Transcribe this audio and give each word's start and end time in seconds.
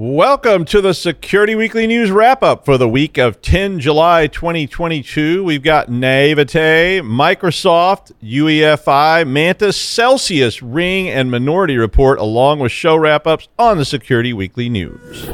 Welcome 0.00 0.64
to 0.66 0.80
the 0.80 0.94
Security 0.94 1.56
Weekly 1.56 1.84
News 1.88 2.12
wrap 2.12 2.40
up 2.40 2.64
for 2.64 2.78
the 2.78 2.88
week 2.88 3.18
of 3.18 3.42
10 3.42 3.80
July 3.80 4.28
2022. 4.28 5.42
We've 5.42 5.60
got 5.60 5.88
Navite, 5.88 7.00
Microsoft, 7.02 8.12
UEFI, 8.22 9.26
Mantis, 9.26 9.76
Celsius, 9.76 10.62
Ring, 10.62 11.08
and 11.08 11.32
Minority 11.32 11.76
Report, 11.76 12.20
along 12.20 12.60
with 12.60 12.70
show 12.70 12.94
wrap 12.94 13.26
ups 13.26 13.48
on 13.58 13.76
the 13.76 13.84
Security 13.84 14.32
Weekly 14.32 14.68
News. 14.68 15.30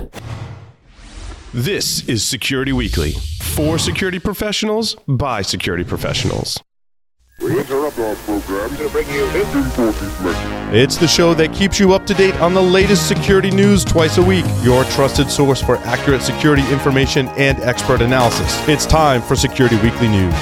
This 1.53 2.09
is 2.09 2.25
Security 2.25 2.73
Weekly 2.73 3.13
for 3.43 3.79
security 3.79 4.19
professionals 4.19 4.97
by 5.07 5.43
security 5.43 5.85
professionals. 5.85 6.59
We 7.41 7.59
interrupt 7.59 7.99
our 7.99 8.15
program 8.15 8.77
to 8.77 8.89
bring 8.91 9.09
you 9.09 9.29
this 9.33 9.55
important 9.55 10.21
message. 10.23 10.75
It's 10.75 10.97
the 10.97 11.09
show 11.09 11.35
that 11.35 11.53
keeps 11.53 11.81
you 11.81 11.93
up 11.93 12.07
to 12.07 12.15
date 12.15 12.35
on 12.37 12.55
the 12.55 12.63
latest 12.63 13.09
security 13.09 13.51
news 13.51 13.85
twice 13.85 14.19
a 14.19 14.23
week. 14.23 14.45
Your 14.63 14.85
trusted 14.85 15.29
source 15.29 15.61
for 15.61 15.77
accurate 15.79 16.23
security 16.23 16.63
information 16.73 17.29
and 17.31 17.59
expert 17.61 18.03
analysis. 18.03 18.69
It's 18.69 18.87
time 18.87 19.21
for 19.21 19.35
Security 19.35 19.77
Weekly 19.83 20.07
News. 20.07 20.33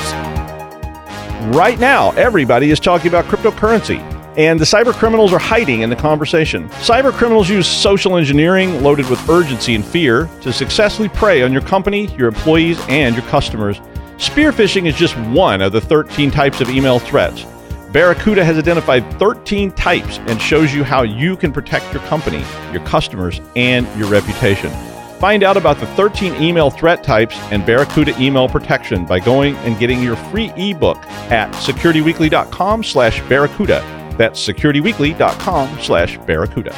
Right 1.56 1.78
now, 1.80 2.10
everybody 2.12 2.70
is 2.70 2.78
talking 2.78 3.08
about 3.08 3.24
cryptocurrency. 3.24 3.98
And 4.36 4.60
the 4.60 4.64
cyber 4.64 4.94
criminals 4.94 5.32
are 5.32 5.38
hiding 5.38 5.80
in 5.80 5.90
the 5.90 5.96
conversation. 5.96 6.68
Cyber 6.68 7.12
criminals 7.12 7.48
use 7.48 7.66
social 7.66 8.16
engineering 8.16 8.82
loaded 8.82 9.08
with 9.08 9.28
urgency 9.28 9.74
and 9.74 9.84
fear 9.84 10.28
to 10.42 10.52
successfully 10.52 11.08
prey 11.08 11.42
on 11.42 11.52
your 11.52 11.62
company, 11.62 12.14
your 12.16 12.28
employees, 12.28 12.78
and 12.88 13.14
your 13.14 13.24
customers. 13.26 13.80
Spear 14.22 14.52
phishing 14.52 14.86
is 14.86 14.94
just 14.94 15.18
one 15.18 15.60
of 15.60 15.72
the 15.72 15.80
13 15.80 16.30
types 16.30 16.60
of 16.60 16.70
email 16.70 17.00
threats. 17.00 17.44
Barracuda 17.90 18.44
has 18.44 18.56
identified 18.56 19.18
13 19.18 19.72
types 19.72 20.18
and 20.28 20.40
shows 20.40 20.72
you 20.72 20.84
how 20.84 21.02
you 21.02 21.36
can 21.36 21.50
protect 21.50 21.92
your 21.92 22.00
company, 22.04 22.44
your 22.72 22.86
customers, 22.86 23.40
and 23.56 23.84
your 23.98 24.08
reputation. 24.08 24.70
Find 25.18 25.42
out 25.42 25.56
about 25.56 25.80
the 25.80 25.88
13 25.88 26.40
email 26.40 26.70
threat 26.70 27.02
types 27.02 27.36
and 27.50 27.66
Barracuda 27.66 28.16
email 28.22 28.48
protection 28.48 29.04
by 29.06 29.18
going 29.18 29.56
and 29.56 29.76
getting 29.80 30.00
your 30.00 30.14
free 30.14 30.52
ebook 30.56 30.98
at 31.32 31.50
securityweekly.com 31.54 32.84
slash 32.84 33.20
barracuda. 33.22 33.80
That's 34.16 34.46
securityweekly.com 34.46 35.80
slash 35.80 36.16
barracuda. 36.18 36.76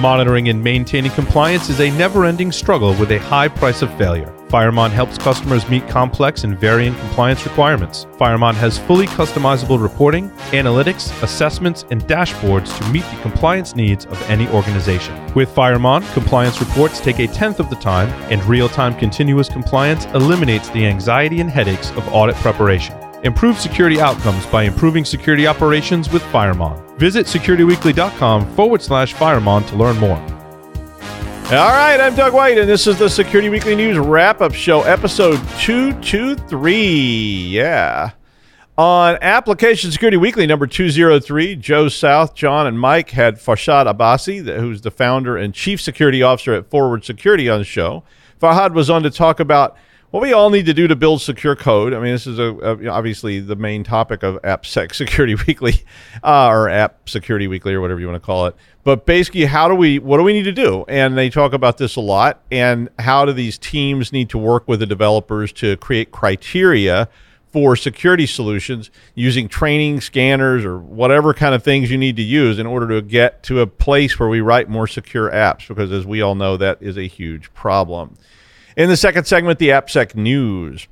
Monitoring 0.00 0.48
and 0.48 0.64
maintaining 0.64 1.10
compliance 1.10 1.68
is 1.68 1.80
a 1.80 1.90
never 1.90 2.24
ending 2.24 2.50
struggle 2.50 2.94
with 2.94 3.12
a 3.12 3.18
high 3.18 3.48
price 3.48 3.82
of 3.82 3.94
failure. 3.98 4.33
Firemon 4.48 4.90
helps 4.90 5.18
customers 5.18 5.68
meet 5.68 5.88
complex 5.88 6.44
and 6.44 6.58
varying 6.58 6.94
compliance 6.94 7.44
requirements. 7.44 8.06
Firemon 8.16 8.54
has 8.54 8.78
fully 8.78 9.06
customizable 9.06 9.82
reporting, 9.82 10.30
analytics, 10.52 11.10
assessments, 11.22 11.84
and 11.90 12.02
dashboards 12.04 12.76
to 12.78 12.88
meet 12.90 13.04
the 13.04 13.20
compliance 13.22 13.74
needs 13.74 14.06
of 14.06 14.30
any 14.30 14.48
organization. 14.48 15.14
With 15.34 15.54
Firemon, 15.54 16.10
compliance 16.12 16.60
reports 16.60 17.00
take 17.00 17.18
a 17.18 17.26
tenth 17.26 17.60
of 17.60 17.70
the 17.70 17.76
time, 17.76 18.08
and 18.30 18.44
real 18.44 18.68
time 18.68 18.94
continuous 18.94 19.48
compliance 19.48 20.04
eliminates 20.06 20.68
the 20.70 20.86
anxiety 20.86 21.40
and 21.40 21.50
headaches 21.50 21.90
of 21.92 22.06
audit 22.08 22.36
preparation. 22.36 22.96
Improve 23.24 23.58
security 23.58 24.00
outcomes 24.00 24.44
by 24.46 24.64
improving 24.64 25.04
security 25.04 25.46
operations 25.46 26.10
with 26.10 26.22
Firemon. 26.24 26.80
Visit 26.98 27.26
securityweekly.com 27.26 28.54
forward 28.54 28.82
slash 28.82 29.14
Firemon 29.14 29.66
to 29.68 29.76
learn 29.76 29.96
more. 29.96 30.33
All 31.54 31.70
right, 31.70 32.00
I'm 32.00 32.16
Doug 32.16 32.34
White, 32.34 32.58
and 32.58 32.68
this 32.68 32.88
is 32.88 32.98
the 32.98 33.08
Security 33.08 33.48
Weekly 33.48 33.76
News 33.76 33.96
wrap 33.96 34.40
up 34.40 34.52
show, 34.52 34.82
episode 34.82 35.36
223. 35.60 37.46
Yeah. 37.48 38.10
On 38.76 39.16
Application 39.22 39.92
Security 39.92 40.16
Weekly 40.16 40.48
number 40.48 40.66
203, 40.66 41.54
Joe 41.54 41.86
South, 41.86 42.34
John, 42.34 42.66
and 42.66 42.80
Mike 42.80 43.10
had 43.10 43.36
Farshad 43.36 43.86
Abbasi, 43.86 44.44
who's 44.58 44.80
the 44.80 44.90
founder 44.90 45.36
and 45.36 45.54
chief 45.54 45.80
security 45.80 46.24
officer 46.24 46.54
at 46.54 46.68
Forward 46.70 47.04
Security, 47.04 47.48
on 47.48 47.60
the 47.60 47.64
show. 47.64 48.02
Farhad 48.42 48.72
was 48.72 48.90
on 48.90 49.04
to 49.04 49.10
talk 49.10 49.38
about 49.38 49.76
what 50.14 50.22
we 50.22 50.32
all 50.32 50.48
need 50.48 50.64
to 50.64 50.72
do 50.72 50.86
to 50.86 50.94
build 50.94 51.20
secure 51.20 51.56
code. 51.56 51.92
I 51.92 51.98
mean, 51.98 52.12
this 52.12 52.24
is 52.24 52.38
a, 52.38 52.54
a 52.62 52.86
obviously 52.86 53.40
the 53.40 53.56
main 53.56 53.82
topic 53.82 54.22
of 54.22 54.40
AppSec 54.42 54.94
Security 54.94 55.34
Weekly, 55.34 55.82
uh, 56.22 56.46
or 56.46 56.68
App 56.68 57.08
Security 57.08 57.48
Weekly, 57.48 57.74
or 57.74 57.80
whatever 57.80 57.98
you 57.98 58.06
want 58.06 58.22
to 58.22 58.24
call 58.24 58.46
it. 58.46 58.54
But 58.84 59.06
basically, 59.06 59.46
how 59.46 59.66
do 59.66 59.74
we? 59.74 59.98
What 59.98 60.18
do 60.18 60.22
we 60.22 60.32
need 60.32 60.44
to 60.44 60.52
do? 60.52 60.84
And 60.86 61.18
they 61.18 61.30
talk 61.30 61.52
about 61.52 61.78
this 61.78 61.96
a 61.96 62.00
lot. 62.00 62.42
And 62.52 62.90
how 63.00 63.24
do 63.24 63.32
these 63.32 63.58
teams 63.58 64.12
need 64.12 64.30
to 64.30 64.38
work 64.38 64.68
with 64.68 64.78
the 64.78 64.86
developers 64.86 65.50
to 65.54 65.76
create 65.78 66.12
criteria 66.12 67.08
for 67.50 67.74
security 67.74 68.26
solutions 68.26 68.92
using 69.16 69.48
training 69.48 70.00
scanners 70.00 70.64
or 70.64 70.78
whatever 70.78 71.34
kind 71.34 71.56
of 71.56 71.64
things 71.64 71.90
you 71.90 71.98
need 71.98 72.14
to 72.14 72.22
use 72.22 72.60
in 72.60 72.66
order 72.66 72.86
to 72.86 73.02
get 73.02 73.42
to 73.42 73.58
a 73.62 73.66
place 73.66 74.16
where 74.20 74.28
we 74.28 74.40
write 74.40 74.68
more 74.68 74.86
secure 74.86 75.28
apps 75.32 75.66
because 75.66 75.90
as 75.90 76.06
we 76.06 76.22
all 76.22 76.36
know 76.36 76.56
that 76.56 76.80
is 76.80 76.96
a 76.96 77.06
huge 77.08 77.52
problem 77.54 78.16
in 78.76 78.88
the 78.88 78.96
second 78.96 79.26
segment, 79.26 79.58
the 79.58 79.68
AppSec 79.68 80.14
news. 80.14 80.88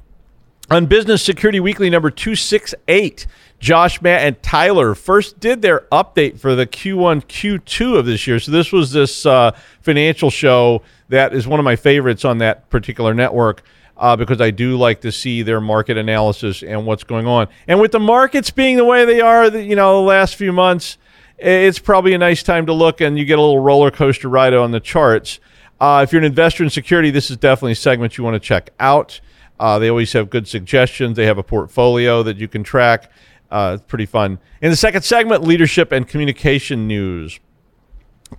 On 0.70 0.86
Business 0.86 1.22
Security 1.22 1.60
Weekly 1.60 1.90
number 1.90 2.10
268, 2.10 3.26
Josh, 3.58 4.00
Matt, 4.00 4.22
and 4.22 4.42
Tyler 4.42 4.94
first 4.94 5.38
did 5.38 5.60
their 5.60 5.80
update 5.92 6.38
for 6.38 6.54
the 6.54 6.66
Q1, 6.66 7.24
Q2 7.24 7.98
of 7.98 8.06
this 8.06 8.26
year. 8.26 8.40
So 8.40 8.52
this 8.52 8.72
was 8.72 8.92
this 8.92 9.26
uh, 9.26 9.52
financial 9.82 10.30
show 10.30 10.82
that 11.08 11.34
is 11.34 11.46
one 11.46 11.60
of 11.60 11.64
my 11.64 11.76
favorites 11.76 12.24
on 12.24 12.38
that 12.38 12.70
particular 12.70 13.14
network. 13.14 13.62
Uh, 13.94 14.16
because 14.16 14.40
I 14.40 14.50
do 14.50 14.76
like 14.76 15.02
to 15.02 15.12
see 15.12 15.42
their 15.42 15.60
market 15.60 15.96
analysis 15.96 16.62
and 16.62 16.86
what's 16.86 17.04
going 17.04 17.26
on. 17.26 17.46
And 17.68 17.78
with 17.78 17.92
the 17.92 18.00
markets 18.00 18.50
being 18.50 18.76
the 18.76 18.84
way 18.84 19.04
they 19.04 19.20
are, 19.20 19.46
you 19.46 19.76
know, 19.76 20.00
the 20.00 20.06
last 20.06 20.34
few 20.34 20.50
months, 20.50 20.96
it's 21.38 21.78
probably 21.78 22.14
a 22.14 22.18
nice 22.18 22.42
time 22.42 22.66
to 22.66 22.72
look 22.72 23.00
and 23.00 23.18
you 23.18 23.24
get 23.24 23.38
a 23.38 23.42
little 23.42 23.60
roller 23.60 23.90
coaster 23.92 24.28
ride 24.28 24.54
on 24.54 24.72
the 24.72 24.80
charts. 24.80 25.38
Uh, 25.82 26.00
if 26.04 26.12
you're 26.12 26.20
an 26.20 26.24
investor 26.24 26.62
in 26.62 26.70
security, 26.70 27.10
this 27.10 27.28
is 27.28 27.36
definitely 27.36 27.72
a 27.72 27.74
segment 27.74 28.16
you 28.16 28.22
want 28.22 28.34
to 28.34 28.40
check 28.40 28.70
out. 28.78 29.20
Uh, 29.58 29.80
they 29.80 29.88
always 29.88 30.12
have 30.12 30.30
good 30.30 30.46
suggestions. 30.46 31.16
They 31.16 31.26
have 31.26 31.38
a 31.38 31.42
portfolio 31.42 32.22
that 32.22 32.36
you 32.36 32.46
can 32.46 32.62
track. 32.62 33.10
Uh, 33.50 33.72
it's 33.74 33.84
pretty 33.88 34.06
fun. 34.06 34.38
In 34.60 34.70
the 34.70 34.76
second 34.76 35.02
segment, 35.02 35.42
leadership 35.42 35.90
and 35.90 36.06
communication 36.06 36.86
news. 36.86 37.40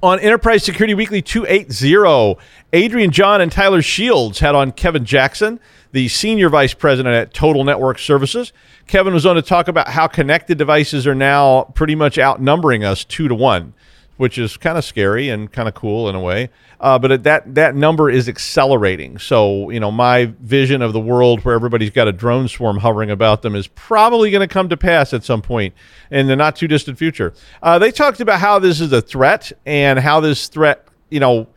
On 0.01 0.21
Enterprise 0.21 0.63
Security 0.63 0.93
Weekly 0.93 1.21
280, 1.21 2.41
Adrian 2.71 3.11
John 3.11 3.41
and 3.41 3.51
Tyler 3.51 3.81
Shields 3.81 4.39
had 4.39 4.55
on 4.55 4.71
Kevin 4.71 5.03
Jackson, 5.03 5.59
the 5.91 6.07
Senior 6.07 6.47
Vice 6.47 6.73
President 6.73 7.13
at 7.13 7.33
Total 7.33 7.65
Network 7.65 7.99
Services. 7.99 8.53
Kevin 8.87 9.13
was 9.13 9.25
on 9.25 9.35
to 9.35 9.41
talk 9.41 9.67
about 9.67 9.89
how 9.89 10.07
connected 10.07 10.57
devices 10.57 11.05
are 11.05 11.13
now 11.13 11.63
pretty 11.75 11.93
much 11.93 12.17
outnumbering 12.17 12.85
us 12.85 13.03
two 13.03 13.27
to 13.27 13.35
one 13.35 13.73
which 14.17 14.37
is 14.37 14.57
kind 14.57 14.77
of 14.77 14.83
scary 14.83 15.29
and 15.29 15.51
kind 15.51 15.67
of 15.67 15.73
cool 15.73 16.07
in 16.07 16.15
a 16.15 16.19
way. 16.19 16.49
Uh, 16.79 16.99
but 16.99 17.23
that 17.23 17.55
that 17.55 17.75
number 17.75 18.09
is 18.09 18.27
accelerating. 18.27 19.17
So 19.17 19.69
you 19.69 19.79
know, 19.79 19.91
my 19.91 20.33
vision 20.41 20.81
of 20.81 20.93
the 20.93 20.99
world 20.99 21.43
where 21.45 21.55
everybody's 21.55 21.91
got 21.91 22.07
a 22.07 22.11
drone 22.11 22.47
swarm 22.47 22.77
hovering 22.77 23.09
about 23.09 23.41
them 23.41 23.55
is 23.55 23.67
probably 23.67 24.31
going 24.31 24.47
to 24.47 24.53
come 24.53 24.69
to 24.69 24.77
pass 24.77 25.13
at 25.13 25.23
some 25.23 25.41
point 25.41 25.73
in 26.11 26.27
the 26.27 26.35
not 26.35 26.55
too 26.55 26.67
distant 26.67 26.97
future. 26.97 27.33
Uh, 27.61 27.79
they 27.79 27.91
talked 27.91 28.19
about 28.19 28.39
how 28.39 28.59
this 28.59 28.81
is 28.81 28.91
a 28.91 29.01
threat 29.01 29.51
and 29.65 29.99
how 29.99 30.19
this 30.19 30.47
threat, 30.47 30.87
you 31.09 31.19
know, 31.19 31.47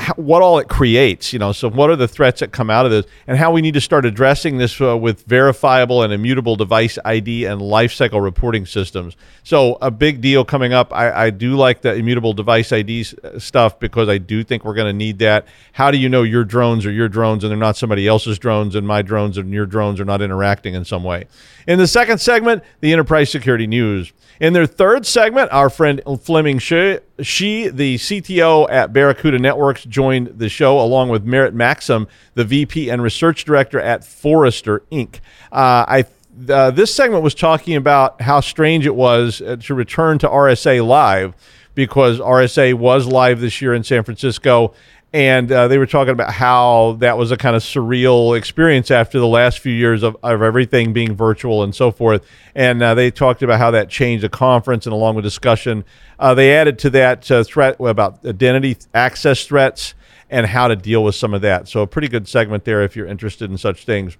how, 0.00 0.14
what 0.14 0.40
all 0.40 0.58
it 0.58 0.68
creates, 0.68 1.32
you 1.32 1.38
know. 1.38 1.52
So, 1.52 1.68
what 1.68 1.90
are 1.90 1.96
the 1.96 2.08
threats 2.08 2.40
that 2.40 2.52
come 2.52 2.70
out 2.70 2.86
of 2.86 2.90
this, 2.90 3.04
and 3.26 3.36
how 3.36 3.52
we 3.52 3.60
need 3.60 3.74
to 3.74 3.80
start 3.80 4.06
addressing 4.06 4.56
this 4.56 4.80
uh, 4.80 4.96
with 4.96 5.24
verifiable 5.24 6.02
and 6.02 6.12
immutable 6.12 6.56
device 6.56 6.98
ID 7.04 7.44
and 7.44 7.60
lifecycle 7.60 8.22
reporting 8.22 8.64
systems. 8.64 9.14
So, 9.44 9.76
a 9.82 9.90
big 9.90 10.22
deal 10.22 10.44
coming 10.44 10.72
up. 10.72 10.92
I, 10.92 11.26
I 11.26 11.30
do 11.30 11.54
like 11.54 11.82
the 11.82 11.94
immutable 11.94 12.32
device 12.32 12.72
ID 12.72 13.04
uh, 13.22 13.38
stuff 13.38 13.78
because 13.78 14.08
I 14.08 14.16
do 14.16 14.42
think 14.42 14.64
we're 14.64 14.74
going 14.74 14.86
to 14.86 14.96
need 14.96 15.18
that. 15.18 15.46
How 15.72 15.90
do 15.90 15.98
you 15.98 16.08
know 16.08 16.22
your 16.22 16.44
drones 16.44 16.86
are 16.86 16.92
your 16.92 17.08
drones 17.08 17.44
and 17.44 17.50
they're 17.50 17.58
not 17.58 17.76
somebody 17.76 18.08
else's 18.08 18.38
drones, 18.38 18.74
and 18.74 18.86
my 18.86 19.02
drones 19.02 19.36
and 19.36 19.52
your 19.52 19.66
drones 19.66 20.00
are 20.00 20.06
not 20.06 20.22
interacting 20.22 20.72
in 20.72 20.86
some 20.86 21.04
way? 21.04 21.26
In 21.66 21.78
the 21.78 21.86
second 21.86 22.18
segment, 22.18 22.64
the 22.80 22.92
enterprise 22.92 23.30
security 23.30 23.66
news. 23.66 24.12
In 24.40 24.54
their 24.54 24.64
third 24.64 25.04
segment, 25.04 25.52
our 25.52 25.68
friend 25.68 26.00
Fleming 26.22 26.58
Shi, 26.58 26.98
she, 27.20 27.68
the 27.68 27.96
CTO 27.96 28.66
at 28.70 28.90
Barracuda 28.90 29.38
Networks, 29.38 29.84
joined 29.84 30.38
the 30.38 30.48
show 30.48 30.80
along 30.80 31.10
with 31.10 31.24
Merritt 31.24 31.52
Maxim, 31.52 32.08
the 32.32 32.44
VP 32.44 32.88
and 32.88 33.02
Research 33.02 33.44
Director 33.44 33.78
at 33.78 34.02
Forrester 34.02 34.82
Inc. 34.90 35.16
Uh, 35.52 35.84
I 35.86 36.04
uh, 36.48 36.70
this 36.70 36.94
segment 36.94 37.22
was 37.22 37.34
talking 37.34 37.76
about 37.76 38.22
how 38.22 38.40
strange 38.40 38.86
it 38.86 38.94
was 38.94 39.42
uh, 39.42 39.56
to 39.56 39.74
return 39.74 40.18
to 40.18 40.28
RSA 40.28 40.86
Live 40.86 41.34
because 41.74 42.18
RSA 42.18 42.74
was 42.74 43.06
live 43.06 43.40
this 43.40 43.60
year 43.60 43.74
in 43.74 43.84
San 43.84 44.04
Francisco 44.04 44.72
and 45.12 45.50
uh, 45.50 45.66
they 45.66 45.76
were 45.78 45.86
talking 45.86 46.12
about 46.12 46.32
how 46.32 46.96
that 47.00 47.18
was 47.18 47.32
a 47.32 47.36
kind 47.36 47.56
of 47.56 47.62
surreal 47.62 48.38
experience 48.38 48.90
after 48.90 49.18
the 49.18 49.26
last 49.26 49.58
few 49.58 49.72
years 49.72 50.04
of, 50.04 50.16
of 50.22 50.40
everything 50.40 50.92
being 50.92 51.16
virtual 51.16 51.64
and 51.64 51.74
so 51.74 51.90
forth. 51.90 52.24
And 52.54 52.80
uh, 52.80 52.94
they 52.94 53.10
talked 53.10 53.42
about 53.42 53.58
how 53.58 53.72
that 53.72 53.88
changed 53.88 54.22
the 54.22 54.28
conference, 54.28 54.86
and 54.86 54.92
along 54.92 55.16
with 55.16 55.24
discussion, 55.24 55.84
uh, 56.18 56.34
they 56.34 56.54
added 56.54 56.78
to 56.80 56.90
that 56.90 57.28
uh, 57.30 57.42
threat 57.42 57.76
about 57.80 58.24
identity 58.24 58.76
access 58.94 59.44
threats 59.44 59.94
and 60.30 60.46
how 60.46 60.68
to 60.68 60.76
deal 60.76 61.02
with 61.02 61.16
some 61.16 61.34
of 61.34 61.42
that. 61.42 61.66
So, 61.66 61.82
a 61.82 61.86
pretty 61.88 62.08
good 62.08 62.28
segment 62.28 62.64
there 62.64 62.82
if 62.82 62.94
you're 62.94 63.06
interested 63.06 63.50
in 63.50 63.58
such 63.58 63.84
things. 63.84 64.16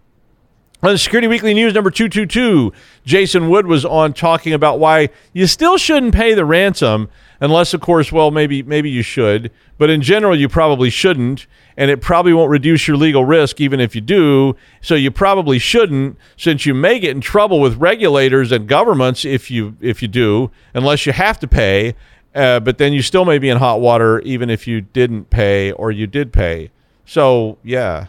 On 0.82 0.92
the 0.92 0.98
Security 0.98 1.28
Weekly 1.28 1.52
News 1.52 1.74
number 1.74 1.90
222, 1.90 2.72
Jason 3.04 3.50
Wood 3.50 3.66
was 3.66 3.84
on 3.84 4.14
talking 4.14 4.54
about 4.54 4.78
why 4.78 5.10
you 5.34 5.46
still 5.46 5.76
shouldn't 5.76 6.14
pay 6.14 6.32
the 6.32 6.46
ransom 6.46 7.10
unless 7.38 7.74
of 7.74 7.82
course, 7.82 8.10
well, 8.10 8.30
maybe 8.30 8.62
maybe 8.62 8.88
you 8.88 9.02
should, 9.02 9.50
but 9.76 9.90
in 9.90 10.00
general 10.00 10.34
you 10.34 10.48
probably 10.48 10.88
shouldn't 10.88 11.46
and 11.76 11.90
it 11.90 12.00
probably 12.00 12.32
won't 12.32 12.50
reduce 12.50 12.88
your 12.88 12.96
legal 12.96 13.26
risk 13.26 13.60
even 13.60 13.78
if 13.78 13.94
you 13.94 14.00
do. 14.00 14.56
So 14.80 14.94
you 14.94 15.10
probably 15.10 15.58
shouldn't 15.58 16.16
since 16.38 16.64
you 16.64 16.72
may 16.72 16.98
get 16.98 17.10
in 17.10 17.20
trouble 17.20 17.60
with 17.60 17.76
regulators 17.76 18.50
and 18.50 18.66
governments 18.66 19.26
if 19.26 19.50
you 19.50 19.76
if 19.82 20.00
you 20.00 20.08
do 20.08 20.50
unless 20.72 21.04
you 21.04 21.12
have 21.12 21.38
to 21.40 21.46
pay. 21.46 21.94
Uh, 22.34 22.58
but 22.58 22.78
then 22.78 22.94
you 22.94 23.02
still 23.02 23.26
may 23.26 23.36
be 23.36 23.50
in 23.50 23.58
hot 23.58 23.82
water 23.82 24.20
even 24.20 24.48
if 24.48 24.66
you 24.66 24.80
didn't 24.80 25.28
pay 25.28 25.72
or 25.72 25.90
you 25.90 26.06
did 26.06 26.32
pay. 26.32 26.70
So, 27.04 27.58
yeah, 27.62 28.06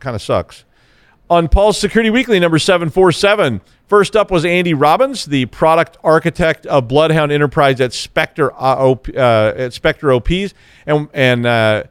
kind 0.00 0.14
of 0.14 0.20
sucks 0.20 0.66
on 1.30 1.48
Paul's 1.48 1.78
Security 1.78 2.10
Weekly, 2.10 2.38
number 2.38 2.58
747. 2.58 3.60
First 3.86 4.16
up 4.16 4.30
was 4.30 4.44
Andy 4.44 4.74
Robbins, 4.74 5.24
the 5.24 5.46
product 5.46 5.96
architect 6.02 6.66
of 6.66 6.88
Bloodhound 6.88 7.32
Enterprise 7.32 7.80
at 7.80 7.92
Spectre, 7.92 8.52
uh, 8.54 8.92
at 8.92 9.72
SpecterOps. 9.72 10.52
And, 10.86 11.08
and 11.12 11.46
uh, 11.46 11.84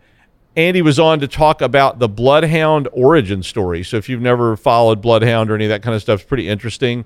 Andy 0.56 0.82
was 0.82 1.00
on 1.00 1.20
to 1.20 1.28
talk 1.28 1.62
about 1.62 2.00
the 2.00 2.10
Bloodhound 2.10 2.88
origin 2.92 3.44
story. 3.44 3.84
So 3.84 3.98
if 3.98 4.10
you've 4.10 4.22
never 4.22 4.56
followed 4.56 5.02
Bloodhound 5.02 5.50
or 5.50 5.56
any 5.56 5.66
of 5.66 5.70
that 5.70 5.82
kind 5.82 5.96
of 5.96 6.02
stuff, 6.02 6.22
it's 6.22 6.28
pretty 6.28 6.48
interesting. 6.48 7.06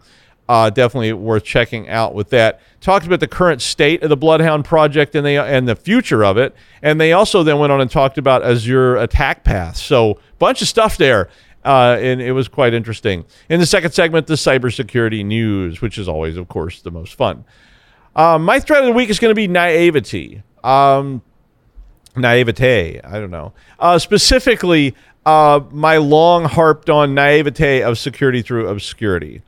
Uh, 0.50 0.70
definitely 0.70 1.12
worth 1.12 1.44
checking 1.44 1.90
out 1.90 2.14
with 2.14 2.30
that. 2.30 2.62
Talked 2.80 3.06
about 3.06 3.20
the 3.20 3.28
current 3.28 3.62
state 3.62 4.02
of 4.02 4.10
the 4.10 4.16
Bloodhound 4.16 4.64
project 4.64 5.14
and 5.14 5.26
they 5.26 5.38
and 5.38 5.68
the 5.68 5.76
future 5.76 6.24
of 6.24 6.38
it, 6.38 6.56
and 6.82 7.02
they 7.02 7.12
also 7.12 7.44
then 7.44 7.60
went 7.60 7.74
on 7.74 7.82
and 7.82 7.92
talked 7.92 8.18
about 8.18 8.44
Azure 8.44 8.96
attack 8.96 9.44
paths. 9.44 9.82
So 9.82 10.20
bunch 10.40 10.62
of 10.62 10.70
stuff 10.70 10.96
there. 10.96 11.30
Uh, 11.68 11.98
and 12.00 12.22
it 12.22 12.32
was 12.32 12.48
quite 12.48 12.74
interesting. 12.74 13.26
In 13.50 13.60
the 13.60 13.66
second 13.66 13.92
segment, 13.92 14.28
the 14.28 14.36
cybersecurity 14.36 15.26
news, 15.26 15.82
which 15.82 15.98
is 15.98 16.08
always, 16.08 16.38
of 16.38 16.48
course, 16.48 16.82
the 16.82 16.92
most 16.92 17.14
fun. 17.16 17.44
Um, 18.16 18.46
my 18.46 18.62
threat 18.62 18.84
of 18.84 18.86
the 18.86 18.94
week 18.94 19.10
is 19.10 19.20
going 19.20 19.32
to 19.32 19.36
be 19.36 19.50
naivety. 19.50 20.44
Um, 20.64 21.22
naivete, 22.16 23.02
I 23.02 23.20
don't 23.20 23.32
know. 23.32 23.52
Uh, 23.80 24.00
specifically, 24.00 24.96
uh, 25.26 25.60
my 25.70 25.98
long 25.98 26.46
harped 26.46 26.90
on 26.90 27.14
naivete 27.14 27.84
of 27.84 27.98
security 27.98 28.42
through 28.42 28.70
obscurity. 28.70 29.42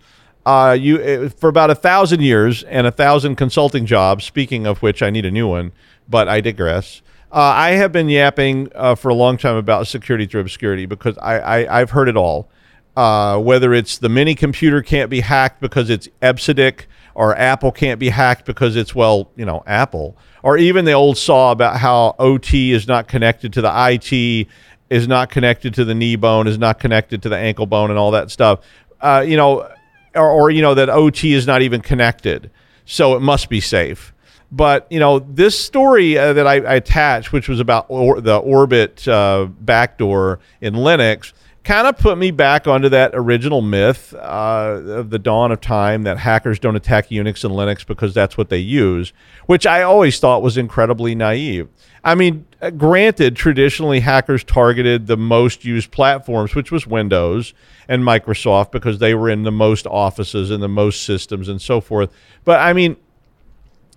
Uh, 0.45 0.75
you 0.77 0.97
uh, 0.97 1.29
for 1.29 1.47
about 1.47 1.69
a 1.69 1.75
thousand 1.75 2.21
years 2.21 2.63
and 2.63 2.85
a 2.85 2.91
thousand 2.91 3.37
consulting 3.37 3.85
jobs. 3.85 4.25
Speaking 4.25 4.67
of 4.67 4.81
which, 4.81 5.01
I 5.01 5.09
need 5.09 5.25
a 5.25 5.31
new 5.31 5.47
one, 5.47 5.71
but 6.09 6.27
I 6.27 6.41
digress. 6.41 7.01
Uh, 7.31 7.53
I 7.55 7.71
have 7.71 7.91
been 7.91 8.09
yapping 8.09 8.71
uh, 8.73 8.95
for 8.95 9.09
a 9.09 9.13
long 9.13 9.37
time 9.37 9.55
about 9.55 9.85
security 9.85 10.25
through 10.25 10.41
obscurity 10.41 10.87
because 10.87 11.15
I, 11.19 11.67
I 11.67 11.79
have 11.79 11.91
heard 11.91 12.09
it 12.09 12.17
all. 12.17 12.49
Uh, 12.97 13.39
whether 13.39 13.73
it's 13.73 13.99
the 13.99 14.09
mini 14.09 14.35
computer 14.35 14.81
can't 14.81 15.09
be 15.09 15.21
hacked 15.21 15.61
because 15.61 15.89
it's 15.89 16.09
EBCDIC, 16.21 16.85
or 17.13 17.37
Apple 17.37 17.71
can't 17.71 17.99
be 17.99 18.09
hacked 18.09 18.45
because 18.45 18.75
it's 18.75 18.93
well, 18.93 19.31
you 19.37 19.45
know, 19.45 19.63
Apple, 19.67 20.17
or 20.43 20.57
even 20.57 20.85
the 20.85 20.91
old 20.91 21.17
saw 21.17 21.51
about 21.51 21.77
how 21.77 22.15
OT 22.19 22.71
is 22.71 22.87
not 22.87 23.07
connected 23.07 23.53
to 23.53 23.61
the 23.61 23.71
IT, 23.73 24.47
is 24.89 25.07
not 25.07 25.29
connected 25.29 25.73
to 25.75 25.85
the 25.85 25.95
knee 25.95 26.15
bone, 26.15 26.47
is 26.47 26.57
not 26.57 26.79
connected 26.79 27.21
to 27.21 27.29
the 27.29 27.37
ankle 27.37 27.67
bone, 27.67 27.89
and 27.89 27.99
all 27.99 28.11
that 28.11 28.31
stuff. 28.31 28.59
Uh, 28.99 29.23
you 29.25 29.37
know, 29.37 29.69
or, 30.15 30.29
or 30.29 30.49
you 30.49 30.61
know 30.61 30.73
that 30.73 30.89
OT 30.89 31.33
is 31.33 31.47
not 31.47 31.61
even 31.61 31.79
connected, 31.79 32.49
so 32.85 33.15
it 33.15 33.21
must 33.21 33.49
be 33.49 33.61
safe. 33.61 34.13
But 34.51 34.87
you 34.89 34.99
know, 34.99 35.19
this 35.19 35.59
story 35.59 36.17
uh, 36.17 36.33
that 36.33 36.47
I, 36.47 36.55
I, 36.55 36.75
attached, 36.75 37.31
which 37.31 37.47
was 37.47 37.59
about 37.59 37.85
or, 37.87 38.19
the 38.19 38.37
Orbit 38.37 39.07
uh, 39.07 39.47
backdoor 39.59 40.39
in 40.59 40.73
Linux, 40.73 41.33
kind 41.63 41.85
of 41.85 41.97
put 41.99 42.17
me 42.17 42.31
back 42.31 42.67
onto 42.67 42.89
that 42.89 43.11
original 43.13 43.61
myth 43.61 44.13
uh, 44.15 44.81
of 44.87 45.11
the 45.11 45.19
dawn 45.19 45.51
of 45.51 45.61
time 45.61 46.01
that 46.03 46.17
hackers 46.17 46.57
don't 46.57 46.75
attack 46.75 47.09
Unix 47.09 47.43
and 47.43 47.53
Linux 47.53 47.85
because 47.85 48.13
that's 48.13 48.37
what 48.37 48.49
they 48.49 48.57
use, 48.57 49.13
which 49.45 49.67
I 49.67 49.83
always 49.83 50.19
thought 50.19 50.41
was 50.41 50.57
incredibly 50.57 51.13
naive. 51.13 51.69
I 52.03 52.15
mean, 52.15 52.47
uh, 52.61 52.71
granted, 52.71 53.35
traditionally 53.35 53.99
hackers 53.99 54.43
targeted 54.43 55.05
the 55.05 55.17
most 55.17 55.63
used 55.63 55.91
platforms, 55.91 56.55
which 56.55 56.71
was 56.71 56.87
Windows 56.87 57.53
and 57.87 58.03
Microsoft, 58.03 58.71
because 58.71 58.97
they 58.97 59.13
were 59.13 59.29
in 59.29 59.43
the 59.43 59.51
most 59.51 59.85
offices 59.85 60.49
and 60.49 60.63
the 60.63 60.69
most 60.69 61.03
systems 61.03 61.49
and 61.49 61.61
so 61.61 61.81
forth. 61.81 62.11
But 62.45 62.61
I 62.61 62.73
mean, 62.73 62.95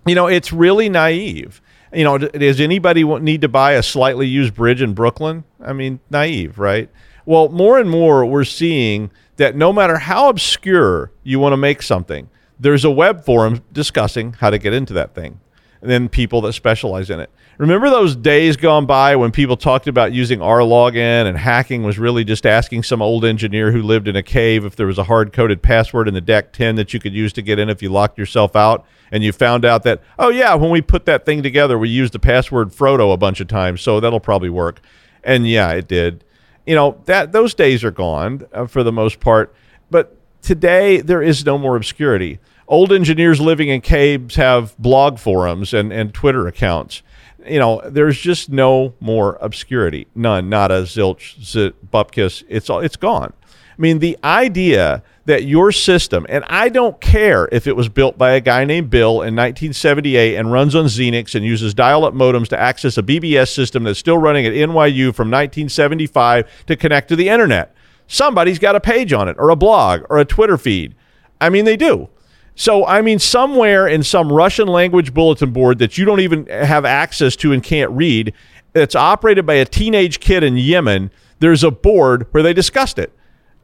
you 0.05 0.15
know, 0.15 0.27
it's 0.27 0.53
really 0.53 0.89
naive. 0.89 1.61
You 1.93 2.03
know, 2.03 2.17
does 2.17 2.59
anybody 2.59 3.03
need 3.03 3.41
to 3.41 3.47
buy 3.47 3.73
a 3.73 3.83
slightly 3.83 4.27
used 4.27 4.55
bridge 4.55 4.81
in 4.81 4.93
Brooklyn? 4.93 5.43
I 5.61 5.73
mean, 5.73 5.99
naive, 6.09 6.57
right? 6.57 6.89
Well, 7.25 7.49
more 7.49 7.77
and 7.77 7.89
more 7.89 8.25
we're 8.25 8.43
seeing 8.43 9.11
that 9.37 9.55
no 9.55 9.71
matter 9.71 9.97
how 9.97 10.29
obscure 10.29 11.11
you 11.23 11.39
want 11.39 11.53
to 11.53 11.57
make 11.57 11.81
something, 11.81 12.29
there's 12.59 12.83
a 12.83 12.91
web 12.91 13.23
forum 13.23 13.63
discussing 13.71 14.33
how 14.33 14.49
to 14.49 14.57
get 14.57 14.73
into 14.73 14.93
that 14.93 15.13
thing 15.13 15.39
and 15.83 15.91
then 15.91 16.07
people 16.07 16.39
that 16.39 16.53
specialize 16.53 17.09
in 17.09 17.19
it. 17.19 17.29
Remember 17.57 17.89
those 17.89 18.15
days 18.15 18.55
gone 18.55 18.85
by 18.85 19.17
when 19.17 19.31
people 19.31 19.57
talked 19.57 19.85
about 19.85 20.13
using 20.13 20.41
R 20.41 20.59
login 20.59 21.27
and 21.27 21.37
hacking 21.37 21.83
was 21.83 21.99
really 21.99 22.23
just 22.23 22.45
asking 22.45 22.83
some 22.83 23.01
old 23.01 23.25
engineer 23.25 23.69
who 23.69 23.81
lived 23.81 24.07
in 24.07 24.15
a 24.15 24.23
cave 24.23 24.63
if 24.63 24.77
there 24.77 24.87
was 24.87 24.97
a 24.97 25.03
hard 25.03 25.33
coded 25.33 25.61
password 25.61 26.07
in 26.07 26.13
the 26.13 26.21
DEC 26.21 26.53
10 26.53 26.75
that 26.75 26.93
you 26.93 27.01
could 27.01 27.13
use 27.13 27.33
to 27.33 27.41
get 27.41 27.59
in 27.59 27.69
if 27.69 27.81
you 27.81 27.89
locked 27.89 28.17
yourself 28.17 28.55
out? 28.55 28.85
And 29.11 29.25
you 29.25 29.33
found 29.33 29.65
out 29.65 29.83
that, 29.83 30.01
oh, 30.17 30.29
yeah, 30.29 30.55
when 30.55 30.71
we 30.71 30.81
put 30.81 31.05
that 31.05 31.25
thing 31.25 31.43
together, 31.43 31.77
we 31.77 31.89
used 31.89 32.13
the 32.13 32.19
password 32.19 32.69
Frodo 32.69 33.13
a 33.13 33.17
bunch 33.17 33.41
of 33.41 33.49
times, 33.49 33.81
so 33.81 33.99
that'll 33.99 34.21
probably 34.21 34.49
work. 34.49 34.79
And 35.21 35.45
yeah, 35.45 35.69
it 35.73 35.89
did. 35.89 36.23
You 36.65 36.75
know, 36.75 37.01
that 37.05 37.33
those 37.33 37.53
days 37.53 37.83
are 37.83 37.91
gone 37.91 38.47
uh, 38.53 38.67
for 38.67 38.83
the 38.83 38.93
most 38.93 39.19
part. 39.19 39.53
But 39.91 40.17
today, 40.41 41.01
there 41.01 41.21
is 41.21 41.45
no 41.45 41.57
more 41.57 41.75
obscurity 41.75 42.39
old 42.73 42.91
engineers 42.91 43.39
living 43.39 43.69
in 43.69 43.81
caves 43.81 44.33
have 44.33 44.75
blog 44.79 45.19
forums 45.19 45.75
and, 45.75 45.93
and 45.93 46.11
Twitter 46.11 46.47
accounts. 46.47 47.03
You 47.45 47.59
know, 47.59 47.81
there's 47.85 48.17
just 48.19 48.49
no 48.49 48.95
more 48.99 49.37
obscurity. 49.41 50.07
None. 50.15 50.49
Not 50.49 50.71
a 50.71 50.81
zilch, 50.81 51.39
zit, 51.39 51.91
bupkis. 51.91 52.43
It's 52.49 52.71
all. 52.71 52.79
It's 52.79 52.95
gone. 52.95 53.31
I 53.45 53.81
mean, 53.81 53.99
the 53.99 54.17
idea 54.23 55.03
that 55.25 55.43
your 55.43 55.71
system, 55.71 56.25
and 56.29 56.43
I 56.47 56.69
don't 56.69 56.99
care 56.99 57.47
if 57.51 57.67
it 57.67 57.75
was 57.75 57.89
built 57.89 58.17
by 58.17 58.31
a 58.31 58.41
guy 58.41 58.65
named 58.65 58.89
Bill 58.89 59.21
in 59.21 59.35
1978 59.35 60.35
and 60.35 60.51
runs 60.51 60.73
on 60.73 60.85
Xenix 60.85 61.35
and 61.35 61.45
uses 61.45 61.75
dial 61.75 62.05
up 62.05 62.13
modems 62.15 62.47
to 62.49 62.59
access 62.59 62.97
a 62.97 63.03
BBS 63.03 63.53
system 63.53 63.83
that's 63.83 63.99
still 63.99 64.17
running 64.17 64.47
at 64.47 64.53
NYU 64.53 65.13
from 65.13 65.29
1975 65.29 66.65
to 66.65 66.75
connect 66.75 67.09
to 67.09 67.15
the 67.15 67.29
internet. 67.29 67.75
Somebody's 68.07 68.59
got 68.59 68.75
a 68.75 68.79
page 68.79 69.13
on 69.13 69.29
it, 69.29 69.35
or 69.37 69.49
a 69.49 69.55
blog, 69.55 70.01
or 70.09 70.17
a 70.17 70.25
Twitter 70.25 70.57
feed. 70.57 70.95
I 71.39 71.49
mean, 71.49 71.65
they 71.65 71.77
do. 71.77 72.09
So, 72.55 72.85
I 72.85 73.01
mean, 73.01 73.19
somewhere 73.19 73.87
in 73.87 74.03
some 74.03 74.31
Russian 74.31 74.67
language 74.67 75.13
bulletin 75.13 75.51
board 75.51 75.79
that 75.79 75.97
you 75.97 76.05
don't 76.05 76.19
even 76.19 76.45
have 76.47 76.85
access 76.85 77.35
to 77.37 77.51
and 77.51 77.63
can't 77.63 77.91
read, 77.91 78.33
that's 78.73 78.95
operated 78.95 79.45
by 79.45 79.55
a 79.55 79.65
teenage 79.65 80.19
kid 80.19 80.43
in 80.43 80.57
Yemen, 80.57 81.11
there's 81.39 81.63
a 81.63 81.71
board 81.71 82.27
where 82.31 82.43
they 82.43 82.53
discussed 82.53 82.99
it. 82.99 83.11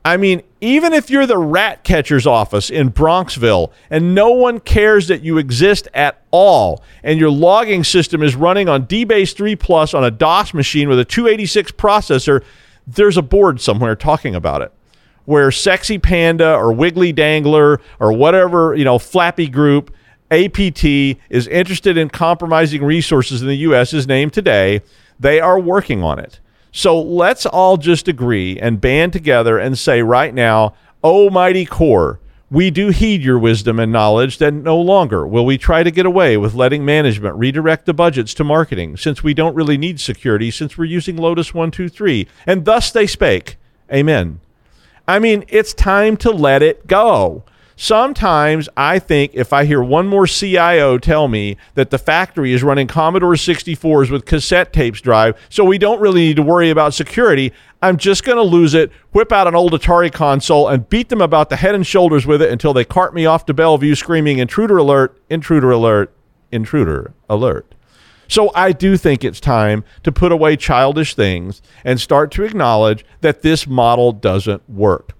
I 0.05 0.17
mean, 0.17 0.41
even 0.61 0.93
if 0.93 1.09
you're 1.09 1.25
the 1.25 1.37
rat 1.37 1.83
catcher's 1.83 2.25
office 2.25 2.69
in 2.69 2.91
Bronxville 2.91 3.71
and 3.89 4.15
no 4.15 4.31
one 4.31 4.59
cares 4.59 5.07
that 5.09 5.23
you 5.23 5.37
exist 5.37 5.87
at 5.93 6.23
all, 6.31 6.83
and 7.03 7.19
your 7.19 7.29
logging 7.29 7.83
system 7.83 8.23
is 8.23 8.35
running 8.35 8.69
on 8.69 8.87
DBase 8.87 9.35
3 9.35 9.55
Plus 9.55 9.93
on 9.93 10.03
a 10.03 10.11
DOS 10.11 10.53
machine 10.53 10.89
with 10.89 10.99
a 10.99 11.05
286 11.05 11.71
processor, 11.73 12.43
there's 12.87 13.17
a 13.17 13.21
board 13.21 13.59
somewhere 13.61 13.95
talking 13.95 14.35
about 14.35 14.61
it 14.61 14.71
where 15.29 15.51
Sexy 15.51 15.99
Panda 15.99 16.55
or 16.55 16.73
Wiggly 16.73 17.13
Dangler 17.13 17.79
or 17.99 18.11
whatever, 18.11 18.73
you 18.73 18.83
know, 18.83 18.97
Flappy 18.97 19.47
Group, 19.47 19.93
APT 20.31 20.83
is 20.83 21.45
interested 21.51 21.97
in 21.97 22.09
compromising 22.09 22.83
resources 22.83 23.43
in 23.43 23.47
the 23.47 23.57
U.S. 23.57 23.93
is 23.93 24.07
named 24.07 24.33
today. 24.33 24.81
They 25.19 25.39
are 25.39 25.59
working 25.59 26.01
on 26.01 26.17
it. 26.17 26.39
So 26.71 26.99
let's 26.99 27.45
all 27.45 27.77
just 27.77 28.07
agree 28.07 28.57
and 28.57 28.81
band 28.81 29.13
together 29.13 29.59
and 29.59 29.77
say 29.77 30.01
right 30.01 30.33
now, 30.33 30.73
oh 31.03 31.29
mighty 31.29 31.63
core, 31.63 32.19
we 32.49 32.71
do 32.71 32.89
heed 32.89 33.21
your 33.21 33.37
wisdom 33.37 33.79
and 33.79 33.91
knowledge, 33.91 34.39
then 34.39 34.63
no 34.63 34.81
longer 34.81 35.27
will 35.27 35.45
we 35.45 35.59
try 35.59 35.83
to 35.83 35.91
get 35.91 36.07
away 36.07 36.37
with 36.37 36.55
letting 36.55 36.83
management 36.83 37.35
redirect 37.35 37.85
the 37.85 37.93
budgets 37.93 38.33
to 38.33 38.43
marketing, 38.43 38.97
since 38.97 39.23
we 39.23 39.35
don't 39.35 39.53
really 39.53 39.77
need 39.77 39.99
security, 39.99 40.49
since 40.49 40.75
we're 40.75 40.85
using 40.85 41.17
Lotus 41.17 41.53
123. 41.53 42.27
And 42.47 42.65
thus 42.65 42.91
they 42.91 43.05
spake. 43.05 43.57
Amen. 43.93 44.39
I 45.09 45.17
mean, 45.17 45.43
it's 45.47 45.73
time 45.73 46.17
to 46.17 46.29
let 46.29 46.61
it 46.61 46.85
go. 46.85 47.43
Sometimes 47.75 48.69
I 48.77 48.99
think 48.99 49.31
if 49.33 49.51
I 49.51 49.65
hear 49.65 49.81
one 49.81 50.05
more 50.05 50.27
CIO 50.27 50.99
tell 50.99 51.27
me 51.27 51.57
that 51.73 51.89
the 51.89 51.97
factory 51.97 52.53
is 52.53 52.61
running 52.61 52.85
Commodore 52.85 53.33
64s 53.33 54.11
with 54.11 54.27
cassette 54.27 54.71
tapes 54.71 55.01
drive, 55.01 55.35
so 55.49 55.65
we 55.65 55.79
don't 55.79 55.99
really 55.99 56.21
need 56.21 56.35
to 56.35 56.43
worry 56.43 56.69
about 56.69 56.93
security, 56.93 57.51
I'm 57.81 57.97
just 57.97 58.23
going 58.23 58.35
to 58.35 58.43
lose 58.43 58.75
it, 58.75 58.91
whip 59.11 59.31
out 59.31 59.47
an 59.47 59.55
old 59.55 59.71
Atari 59.71 60.13
console, 60.13 60.67
and 60.67 60.87
beat 60.89 61.09
them 61.09 61.21
about 61.21 61.49
the 61.49 61.55
head 61.55 61.73
and 61.73 61.87
shoulders 61.87 62.27
with 62.27 62.43
it 62.43 62.51
until 62.51 62.73
they 62.73 62.85
cart 62.85 63.15
me 63.15 63.25
off 63.25 63.47
to 63.47 63.53
Bellevue 63.55 63.95
screaming, 63.95 64.37
Intruder 64.37 64.77
alert, 64.77 65.19
intruder 65.27 65.71
alert, 65.71 66.13
intruder 66.51 67.15
alert. 67.27 67.73
So 68.29 68.51
I 68.55 68.71
do 68.71 68.95
think 68.95 69.23
it's 69.25 69.39
time 69.39 69.83
to 70.03 70.11
put 70.11 70.31
away 70.31 70.55
childish 70.55 71.15
things 71.15 71.61
and 71.83 71.99
start 71.99 72.31
to 72.33 72.43
acknowledge 72.43 73.03
that 73.21 73.41
this 73.41 73.67
model 73.67 74.13
doesn't 74.13 74.69
work. 74.69 75.13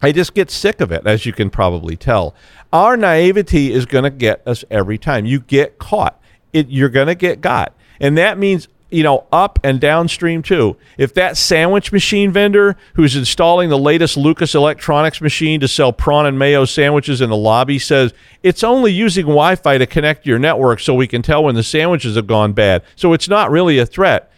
I 0.00 0.12
just 0.12 0.34
get 0.34 0.50
sick 0.50 0.80
of 0.80 0.92
it, 0.92 1.04
as 1.04 1.26
you 1.26 1.32
can 1.32 1.50
probably 1.50 1.96
tell. 1.96 2.34
Our 2.72 2.96
naivety 2.96 3.72
is 3.72 3.84
going 3.84 4.04
to 4.04 4.10
get 4.10 4.46
us 4.46 4.64
every 4.70 4.96
time. 4.96 5.26
You 5.26 5.40
get 5.40 5.78
caught, 5.78 6.20
it, 6.52 6.68
you're 6.68 6.88
going 6.88 7.08
to 7.08 7.16
get 7.16 7.40
got. 7.40 7.74
And 8.00 8.16
that 8.16 8.38
means, 8.38 8.68
you 8.90 9.02
know, 9.02 9.26
up 9.30 9.58
and 9.62 9.80
downstream 9.80 10.42
too. 10.42 10.76
If 10.96 11.14
that 11.14 11.36
sandwich 11.36 11.92
machine 11.92 12.30
vendor 12.32 12.76
who's 12.94 13.16
installing 13.16 13.68
the 13.68 13.78
latest 13.78 14.16
Lucas 14.16 14.54
Electronics 14.54 15.20
machine 15.20 15.60
to 15.60 15.68
sell 15.68 15.92
prawn 15.92 16.26
and 16.26 16.38
mayo 16.38 16.64
sandwiches 16.64 17.20
in 17.20 17.30
the 17.30 17.36
lobby 17.36 17.78
says 17.78 18.14
it's 18.42 18.64
only 18.64 18.92
using 18.92 19.26
Wi 19.26 19.56
Fi 19.56 19.78
to 19.78 19.86
connect 19.86 20.24
to 20.24 20.30
your 20.30 20.38
network 20.38 20.80
so 20.80 20.94
we 20.94 21.06
can 21.06 21.22
tell 21.22 21.44
when 21.44 21.54
the 21.54 21.62
sandwiches 21.62 22.16
have 22.16 22.26
gone 22.26 22.52
bad. 22.52 22.82
So 22.96 23.12
it's 23.12 23.28
not 23.28 23.50
really 23.50 23.78
a 23.78 23.86
threat 23.86 24.32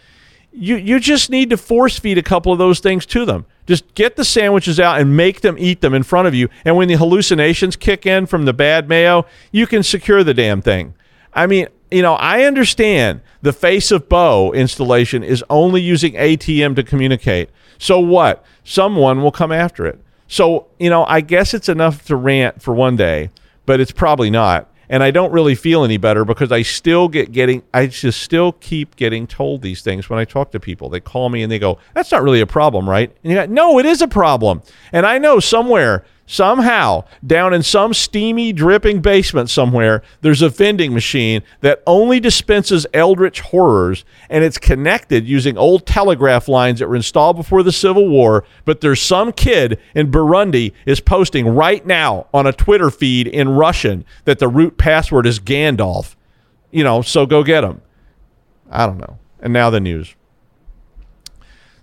you 0.53 0.77
you 0.77 0.99
just 0.99 1.31
need 1.31 1.51
to 1.51 1.57
force 1.57 1.99
feed 1.99 2.19
a 2.19 2.23
couple 2.23 2.53
of 2.53 2.59
those 2.59 2.81
things 2.81 3.07
to 3.07 3.25
them. 3.25 3.47
Just 3.67 3.95
get 3.95 4.17
the 4.17 4.25
sandwiches 4.25 4.81
out 4.81 5.01
and 5.01 5.17
make 5.17 5.43
them 5.43 5.57
eat 5.59 5.81
them 5.81 5.95
in 5.95 6.03
front 6.03 6.27
of 6.27 6.35
you. 6.35 6.49
And 6.65 6.77
when 6.77 6.89
the 6.89 6.97
hallucinations 6.97 7.77
kick 7.77 8.05
in 8.05 8.27
from 8.27 8.45
the 8.45 8.53
bad 8.53 8.89
mayo, 8.89 9.27
you 9.53 9.67
can 9.67 9.83
secure 9.83 10.25
the 10.25 10.35
damn 10.35 10.61
thing. 10.61 10.95
I 11.33 11.47
mean, 11.47 11.69
you 11.91 12.03
know, 12.03 12.15
I 12.15 12.45
understand 12.45 13.21
the 13.43 13.53
face 13.53 13.91
of 13.91 14.09
Bo 14.09 14.53
installation 14.53 15.23
is 15.23 15.45
only 15.51 15.81
using 15.81 16.13
ATM 16.15 16.77
to 16.77 16.83
communicate. 16.83 17.51
So 17.79 17.99
what? 17.99 18.45
Someone 18.65 19.23
will 19.23 19.33
come 19.33 19.53
after 19.53 19.87
it. 19.87 20.01
So, 20.29 20.69
you 20.79 20.91
know, 20.91 21.05
I 21.07 21.21
guess 21.21 21.55
it's 21.55 21.69
enough 21.69 22.05
to 22.07 22.17
rant 22.17 22.63
for 22.63 22.73
one 22.73 22.97
day, 22.97 23.31
but 23.67 23.81
it's 23.81 23.93
probably 23.93 24.31
not 24.31 24.71
and 24.91 25.05
I 25.05 25.13
don't 25.13 25.33
really 25.33 25.55
feel 25.55 25.85
any 25.85 25.97
better 25.99 26.25
because 26.25 26.51
I 26.51 26.63
still 26.63 27.09
get 27.09 27.31
getting 27.31 27.63
I 27.73 27.87
just 27.87 28.21
still 28.21 28.53
keep 28.53 28.97
getting 28.97 29.27
told 29.27 29.63
these 29.63 29.81
things 29.83 30.11
when 30.11 30.19
I 30.19 30.25
talk 30.25 30.51
to 30.51 30.61
people. 30.61 30.91
They 30.91 31.01
call 31.01 31.31
me 31.31 31.43
and 31.43 31.51
they 31.51 31.61
go, 31.61 31.79
"That's 31.95 32.11
not 32.11 32.25
really 32.25 32.41
a 32.41 32.47
problem, 32.47 32.91
right?" 32.91 33.11
And 33.23 33.33
you 33.33 33.39
go, 33.39 33.47
"No, 33.47 33.79
it 33.79 33.87
is 33.87 34.03
a 34.03 34.09
problem." 34.09 34.63
And 34.93 35.07
I 35.07 35.19
know 35.19 35.39
somewhere 35.39 36.05
somehow 36.31 37.03
down 37.27 37.53
in 37.53 37.61
some 37.61 37.93
steamy 37.93 38.53
dripping 38.53 39.01
basement 39.01 39.51
somewhere 39.51 40.01
there's 40.21 40.43
a 40.43 40.49
vending 40.49 40.95
machine 40.95 41.43
that 41.61 41.83
only 41.89 42.21
dispenses 42.21 42.87
eldritch 42.95 43.41
horrors 43.41 44.05
and 44.29 44.45
it's 44.45 44.57
connected 44.57 45.27
using 45.27 45.59
old 45.59 45.85
telegraph 45.85 46.47
lines 46.47 46.79
that 46.79 46.89
were 46.89 46.95
installed 46.95 47.35
before 47.35 47.65
the 47.65 47.73
civil 47.73 48.09
war 48.09 48.45
but 48.65 48.81
there's 48.81 49.03
some 49.03 49.33
kid 49.33 49.77
in 49.93 50.09
burundi 50.09 50.73
is 50.87 51.01
posting 51.01 51.49
right 51.49 51.85
now 51.85 52.25
on 52.33 52.47
a 52.47 52.53
twitter 52.53 52.93
feed 52.93 53.27
in 53.27 53.49
russian 53.49 54.05
that 54.25 54.39
the 54.39 54.47
root 54.47 54.79
password 54.79 55.27
is 55.27 55.41
gandalf. 55.41 56.15
You 56.71 56.85
know 56.85 57.03
so 57.03 57.27
go 57.27 57.43
get 57.43 57.65
him. 57.65 57.83
i 58.71 58.87
don't 58.87 58.99
know. 58.99 59.19
And 59.41 59.53
now 59.53 59.69
the 59.71 59.81
news 59.81 60.15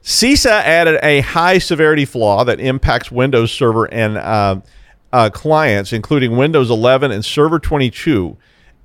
CISA 0.08 0.50
added 0.50 1.00
a 1.04 1.20
high 1.20 1.58
severity 1.58 2.06
flaw 2.06 2.46
that 2.46 2.62
impacts 2.62 3.12
Windows 3.12 3.52
Server 3.52 3.92
and 3.94 4.16
uh, 4.18 4.62
uh, 5.12 5.30
clients, 5.30 5.92
including 5.92 6.38
Windows 6.38 6.70
11 6.70 7.12
and 7.12 7.26
Server 7.26 7.60
22, 7.60 8.38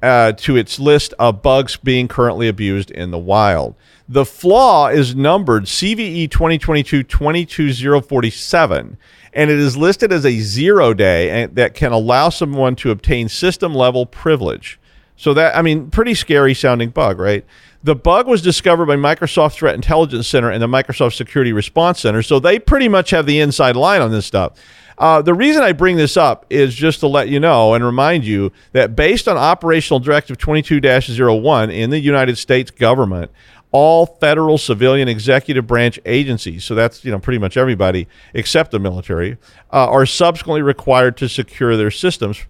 uh, 0.02 0.33
to 0.33 0.57
its 0.57 0.81
list 0.81 1.14
of 1.21 1.41
bugs 1.41 1.76
being 1.76 2.09
currently 2.09 2.49
abused 2.49 2.91
in 2.91 3.12
the 3.12 3.21
wild. 3.21 3.76
The 4.09 4.25
flaw 4.25 4.88
is 4.88 5.14
numbered 5.14 5.67
CVE 5.67 6.29
2022 6.29 7.05
22047, 7.05 8.97
and 9.33 9.49
it 9.49 9.59
is 9.61 9.76
listed 9.76 10.12
as 10.12 10.26
a 10.26 10.41
zero 10.41 10.93
day 10.93 11.47
that 11.47 11.75
can 11.75 11.93
allow 11.93 12.31
someone 12.31 12.75
to 12.75 12.91
obtain 12.91 13.29
system 13.29 13.76
level 13.76 14.07
privilege. 14.07 14.81
So 15.23 15.35
that 15.35 15.57
I 15.57 15.62
mean, 15.62 15.88
pretty 15.88 16.14
scary 16.14 16.52
sounding 16.52 16.91
bug, 16.91 17.21
right? 17.21 17.45
The 17.85 17.95
bug 17.95 18.26
was 18.26 18.43
discovered 18.43 18.87
by 18.87 18.97
Microsoft 18.97 19.52
Threat 19.52 19.76
Intelligence 19.76 20.26
Center 20.26 20.50
and 20.50 20.61
the 20.61 20.67
Microsoft 20.67 21.14
Security 21.14 21.52
Response 21.52 22.00
Center, 22.00 22.25
so 22.25 22.41
they 22.41 22.59
pretty 22.59 22.88
much 22.88 23.11
have 23.11 23.25
the 23.25 23.38
inside 23.38 23.76
line 23.76 24.02
on 24.02 24.11
this 24.11 24.26
stuff. 24.26 24.55
Uh, 24.99 25.23
the 25.23 25.33
reason 25.33 25.62
I 25.62 25.75
bring 25.75 25.97
this 25.97 26.17
up 26.17 26.45
is 26.50 26.75
just 26.75 26.99
to 27.00 27.07
let 27.07 27.29
you 27.29 27.38
know 27.38 27.73
and 27.73 27.85
remind 27.85 28.25
you 28.25 28.50
that 28.73 28.97
based 28.97 29.29
on 29.29 29.37
Operational 29.37 30.00
Directive 30.00 30.38
22 30.38 30.81
01 30.81 31.71
in 31.71 31.91
the 31.91 32.00
United 32.00 32.37
States 32.37 32.73
government, 32.73 33.31
all 33.71 34.07
federal 34.07 34.59
civilian 34.59 35.07
executive 35.07 35.69
branch 35.69 36.00
agencies, 36.05 36.64
so 36.64 36.75
that's 36.75 37.05
you 37.05 37.12
know 37.12 37.21
pretty 37.21 37.38
much 37.38 37.57
everybody 37.57 38.09
except 38.35 38.73
the 38.73 38.81
military, 38.81 39.38
uh, 39.73 39.87
are 39.87 40.05
subsequently 40.05 40.62
required 40.62 41.17
to 41.19 41.29
secure 41.29 41.76
their 41.76 41.93
systems 41.93 42.45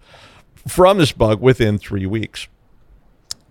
from 0.67 0.97
this 0.97 1.11
bug 1.11 1.39
within 1.39 1.77
three 1.77 2.07
weeks. 2.07 2.47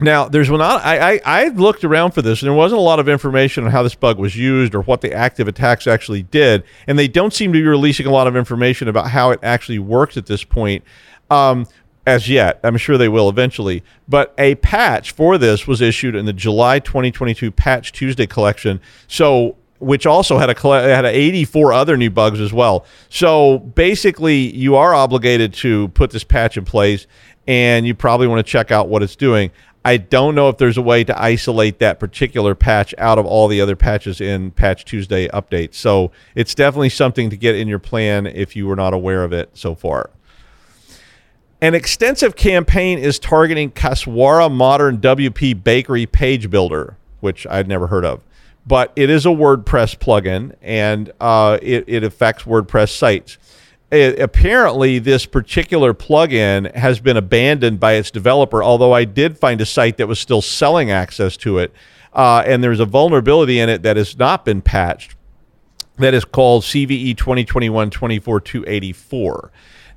Now, 0.02 0.28
there's 0.28 0.50
one. 0.50 0.61
I, 0.61 1.14
I 1.14 1.21
I 1.25 1.49
looked 1.49 1.85
around 1.85 2.12
for 2.12 2.23
this, 2.23 2.42
and 2.42 2.49
there 2.49 2.56
wasn't 2.56 2.78
a 2.78 2.82
lot 2.82 2.99
of 2.99 3.09
information 3.09 3.64
on 3.64 3.71
how 3.71 3.82
this 3.82 3.94
bug 3.94 4.18
was 4.18 4.37
used 4.37 4.75
or 4.75 4.82
what 4.82 5.00
the 5.00 5.12
active 5.12 5.49
attacks 5.49 5.87
actually 5.87 6.23
did, 6.25 6.64
and 6.87 6.99
they 6.99 7.09
don't 7.09 7.32
seem 7.32 7.52
to 7.52 7.59
be 7.59 7.66
releasing 7.66 8.06
a 8.06 8.11
lot 8.11 8.26
of 8.26 8.37
information 8.37 8.88
about 8.88 9.11
how 9.11 9.30
it 9.30 9.40
actually 9.42 9.78
works 9.78 10.16
at 10.16 10.26
this 10.26 10.44
point. 10.44 10.85
Um, 11.30 11.66
as 12.04 12.28
yet, 12.28 12.59
I'm 12.64 12.76
sure 12.76 12.99
they 12.99 13.09
will 13.09 13.28
eventually. 13.28 13.85
But 14.09 14.35
a 14.37 14.56
patch 14.56 15.12
for 15.12 15.38
this 15.38 15.66
was 15.68 15.80
issued 15.80 16.16
in 16.16 16.26
the 16.26 16.32
July 16.32 16.80
2022 16.80 17.52
Patch 17.52 17.92
Tuesday 17.92 18.26
collection. 18.26 18.80
So 19.06 19.56
which 19.82 20.06
also 20.06 20.38
had 20.38 20.49
a 20.49 20.94
had 20.94 21.04
84 21.04 21.73
other 21.73 21.97
new 21.97 22.11
bugs 22.11 22.40
as 22.40 22.52
well. 22.52 22.87
So 23.09 23.59
basically, 23.59 24.54
you 24.54 24.76
are 24.76 24.94
obligated 24.94 25.52
to 25.54 25.88
put 25.88 26.11
this 26.11 26.23
patch 26.23 26.56
in 26.56 26.64
place, 26.64 27.06
and 27.49 27.85
you 27.87 27.94
probably 27.94 28.28
want 28.28 28.44
to 28.44 28.50
check 28.50 28.71
out 28.71 28.88
what 28.88 29.02
it's 29.02 29.16
doing. 29.16 29.50
I 29.84 29.96
don't 29.96 30.34
know 30.34 30.48
if 30.48 30.58
there's 30.58 30.76
a 30.76 30.82
way 30.82 31.02
to 31.04 31.20
isolate 31.20 31.80
that 31.80 31.98
particular 31.98 32.54
patch 32.54 32.94
out 32.98 33.18
of 33.18 33.26
all 33.26 33.48
the 33.48 33.60
other 33.60 33.74
patches 33.74 34.20
in 34.20 34.52
Patch 34.52 34.84
Tuesday 34.84 35.26
update. 35.28 35.74
So 35.74 36.12
it's 36.34 36.54
definitely 36.54 36.90
something 36.90 37.30
to 37.30 37.36
get 37.36 37.56
in 37.56 37.66
your 37.66 37.80
plan 37.80 38.26
if 38.26 38.54
you 38.54 38.66
were 38.66 38.76
not 38.76 38.94
aware 38.94 39.24
of 39.24 39.32
it 39.32 39.50
so 39.54 39.74
far. 39.74 40.10
An 41.60 41.74
extensive 41.74 42.36
campaign 42.36 42.98
is 42.98 43.18
targeting 43.18 43.70
Kaswara 43.70 44.50
Modern 44.52 44.98
WP 44.98 45.62
Bakery 45.62 46.06
Page 46.06 46.50
Builder, 46.50 46.96
which 47.20 47.46
I'd 47.48 47.68
never 47.68 47.88
heard 47.88 48.04
of. 48.04 48.24
But 48.64 48.92
it 48.94 49.10
is 49.10 49.26
a 49.26 49.30
WordPress 49.30 49.96
plugin 49.98 50.54
and 50.62 51.12
uh, 51.20 51.58
it, 51.60 51.84
it 51.88 52.04
affects 52.04 52.44
WordPress 52.44 52.90
sites 52.90 53.36
it, 53.36 53.38
apparently 53.92 54.99
this 54.99 55.26
particular 55.26 55.92
plugin 55.92 56.75
has 56.75 56.99
been 56.99 57.16
abandoned 57.16 57.78
by 57.78 57.92
its 57.92 58.11
developer 58.11 58.62
although 58.62 58.92
i 58.92 59.04
did 59.04 59.37
find 59.37 59.61
a 59.61 59.66
site 59.66 59.99
that 59.99 60.08
was 60.08 60.18
still 60.18 60.40
selling 60.40 60.90
access 60.90 61.37
to 61.37 61.58
it 61.58 61.72
uh, 62.12 62.42
and 62.46 62.62
there's 62.62 62.80
a 62.80 62.84
vulnerability 62.84 63.58
in 63.58 63.68
it 63.68 63.82
that 63.82 63.96
has 63.96 64.18
not 64.18 64.44
been 64.44 64.61
patched. 64.61 65.16
That 65.96 66.14
is 66.14 66.25
called 66.25 66.62
cve 66.62 67.16
2021 67.16 67.90
24284 67.90 69.52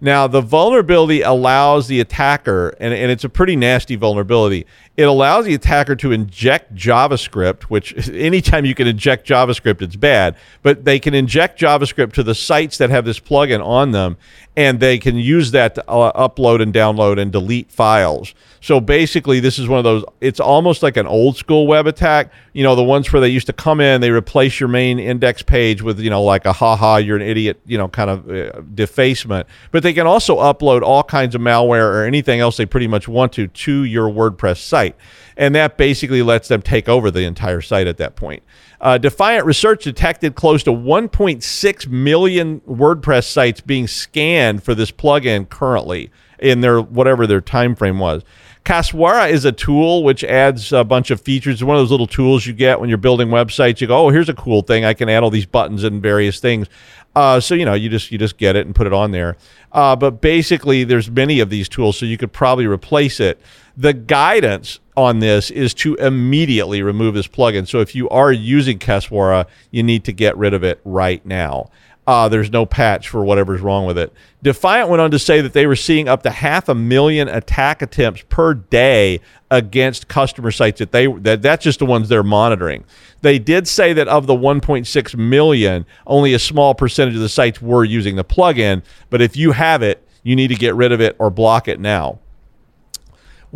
now 0.06 0.28
the 0.28 0.42
vulnerability 0.42 1.22
allows 1.22 1.88
the 1.88 2.00
attacker 2.00 2.70
and, 2.80 2.94
and 2.94 3.12
it's 3.12 3.24
a 3.24 3.30
pretty 3.30 3.56
nasty 3.56 3.96
vulnerability 3.96 4.66
it 4.98 5.04
allows 5.04 5.44
the 5.44 5.54
attacker 5.54 5.96
to 5.98 6.14
inject 6.14 6.74
JavaScript, 6.74 7.64
which 7.64 8.08
anytime 8.10 8.64
you 8.66 8.74
can 8.74 8.88
inject 8.88 9.28
JavaScript, 9.28 9.82
it's 9.82 9.96
bad. 9.96 10.38
But 10.62 10.86
they 10.86 11.00
can 11.00 11.14
inject 11.14 11.60
JavaScript 11.60 12.14
to 12.14 12.24
the 12.24 12.36
sites 12.36 12.78
that 12.78 12.90
have 12.90 13.04
this 13.04 13.20
plugin 13.20 13.64
on 13.64 13.92
them, 13.92 14.16
and 14.56 14.80
they 14.80 14.98
can 14.98 15.18
use 15.18 15.52
that 15.52 15.76
to 15.76 15.90
uh, 15.90 16.30
upload 16.30 16.62
and 16.62 16.74
download 16.74 17.20
and 17.20 17.32
delete 17.32 17.72
files. 17.72 18.34
So 18.62 18.80
basically, 18.80 19.42
this 19.42 19.60
is 19.60 19.68
one 19.68 19.80
of 19.80 19.84
those. 19.84 20.06
It's 20.22 20.40
almost 20.40 20.82
like 20.82 20.96
an 20.96 21.08
old 21.08 21.36
school 21.36 21.68
web 21.68 21.88
attack. 21.88 22.32
You 22.54 22.64
know, 22.64 22.76
the 22.76 22.84
ones 22.84 23.12
where 23.12 23.20
they 23.20 23.28
used 23.28 23.48
to 23.48 23.54
come 23.54 23.82
in, 23.82 24.00
they 24.00 24.12
replace 24.12 24.62
your 24.62 24.70
main 24.70 24.98
index 24.98 25.42
page 25.42 25.82
with 25.82 26.00
you 26.00 26.10
know 26.10 26.24
like 26.24 26.46
a 26.46 26.54
haha, 26.54 26.98
you're 26.98 27.18
an 27.18 27.22
idiot, 27.22 27.60
you 27.66 27.78
know, 27.78 27.90
kind 27.90 28.10
of 28.10 28.30
uh, 28.30 28.62
defacement. 28.74 29.46
But 29.72 29.84
they 29.84 29.92
can 29.96 30.08
also 30.08 30.38
upload 30.38 30.82
all 30.82 31.04
kinds 31.04 31.34
of 31.34 31.42
malware 31.42 31.92
or 31.92 32.04
anything 32.04 32.40
else 32.40 32.58
they 32.58 32.66
pretty 32.66 32.88
much 32.88 33.08
want 33.08 33.34
to 33.34 33.48
to 33.48 33.84
your 33.84 34.10
WordPress 34.10 34.58
site, 34.58 34.96
and 35.36 35.56
that 35.56 35.78
basically 35.78 36.22
lets 36.22 36.48
them 36.48 36.62
take 36.62 36.88
over 36.88 37.10
the 37.10 37.24
entire 37.24 37.62
site 37.62 37.88
at 37.88 37.98
that 37.98 38.16
point. 38.16 38.44
Uh, 38.80 38.98
Defiant 38.98 39.46
Research 39.46 39.84
detected 39.84 40.36
close 40.36 40.62
to 40.64 40.72
1.6 40.72 41.88
million 41.88 42.60
WordPress 42.62 43.24
sites 43.24 43.62
being 43.62 43.88
scanned 43.88 44.64
for 44.64 44.76
this 44.76 44.92
plugin 44.92 45.50
currently 45.50 46.12
in 46.40 46.62
their 46.62 46.82
whatever 46.82 47.26
their 47.26 47.42
time 47.42 47.76
frame 47.76 48.00
was. 48.00 48.24
Kaswara 48.66 49.30
is 49.30 49.46
a 49.46 49.52
tool 49.52 50.04
which 50.04 50.24
adds 50.24 50.74
a 50.74 50.84
bunch 50.84 51.12
of 51.12 51.22
features. 51.22 51.56
It's 51.56 51.64
one 51.64 51.76
of 51.76 51.82
those 51.82 51.92
little 51.92 52.08
tools 52.08 52.48
you 52.48 52.54
get 52.54 52.80
when 52.80 52.90
you're 52.90 52.98
building 52.98 53.28
websites. 53.28 53.80
You 53.80 53.86
go, 53.86 54.08
oh, 54.08 54.10
here's 54.10 54.28
a 54.28 54.34
cool 54.34 54.64
thing. 54.64 54.84
I 54.84 54.96
can 54.96 55.08
add 55.08 55.22
all 55.22 55.30
these 55.30 55.46
buttons 55.46 55.84
and 55.84 56.02
various 56.02 56.40
things. 56.40 56.68
Uh, 57.16 57.40
so 57.40 57.56
you 57.56 57.66
know, 57.66 57.74
you 57.74 57.90
just 57.90 58.12
you 58.12 58.18
just 58.18 58.38
get 58.38 58.56
it 58.56 58.66
and 58.66 58.76
put 58.76 58.88
it 58.88 58.94
on 58.94 59.12
there. 59.12 59.38
Uh, 59.72 59.96
but 59.96 60.22
basically, 60.22 60.84
there's 60.84 61.10
many 61.10 61.40
of 61.40 61.50
these 61.50 61.70
tools, 61.70 61.98
so 61.98 62.06
you 62.06 62.18
could 62.18 62.34
probably 62.34 62.68
replace 62.68 63.20
it. 63.20 63.40
The 63.78 63.94
guidance 63.94 64.80
on 64.96 65.20
this 65.20 65.52
is 65.52 65.74
to 65.76 65.96
immediately 65.96 66.82
remove 66.82 67.14
this 67.14 67.28
plugin. 67.28 67.68
So 67.68 67.80
if 67.80 67.96
you 67.96 68.08
are 68.10 68.32
using 68.32 68.80
Kaswara, 68.80 69.48
you 69.72 69.84
need 69.84 70.06
to 70.06 70.14
get 70.14 70.38
rid 70.38 70.54
of 70.54 70.64
it 70.64 70.80
right 70.86 71.26
now. 71.26 71.70
Uh, 72.08 72.30
there's 72.30 72.52
no 72.52 72.66
patch 72.66 73.10
for 73.10 73.24
whatever's 73.24 73.62
wrong 73.62 73.86
with 73.86 73.98
it. 73.98 74.14
Defiant 74.44 74.90
went 74.90 75.02
on 75.02 75.10
to 75.12 75.18
say 75.18 75.42
that 75.42 75.54
they 75.54 75.66
were 75.66 75.76
seeing 75.76 76.08
up 76.08 76.22
to 76.24 76.30
half 76.30 76.70
a 76.70 76.76
million 76.76 77.28
attack 77.28 77.82
attempts 77.82 78.24
per 78.30 78.54
day 78.54 79.22
against 79.50 80.08
customer 80.08 80.52
sites 80.52 80.80
that 80.80 80.92
they 80.92 81.08
that 81.08 81.42
that's 81.42 81.64
just 81.64 81.80
the 81.80 81.86
ones 81.86 82.08
they're 82.10 82.24
monitoring. 82.24 82.84
They 83.22 83.40
did 83.40 83.68
say 83.68 83.94
that 83.94 84.08
of 84.08 84.28
the 84.28 84.36
1.6 84.36 85.16
million, 85.16 85.86
only 86.06 86.34
a 86.36 86.40
small 86.40 86.76
percentage 86.76 87.16
of 87.16 87.22
the 87.22 87.30
sites 87.30 87.62
were 87.62 87.84
using 87.84 88.16
the 88.16 88.26
plugin, 88.26 88.84
but 89.10 89.22
if 89.22 89.36
you 89.36 89.54
have 89.54 89.82
it, 89.82 90.08
you 90.22 90.36
need 90.36 90.50
to 90.50 90.56
get 90.56 90.76
rid 90.76 90.92
of 90.92 91.02
it 91.02 91.16
or 91.18 91.32
block 91.32 91.68
it 91.68 91.80
now. 91.80 92.20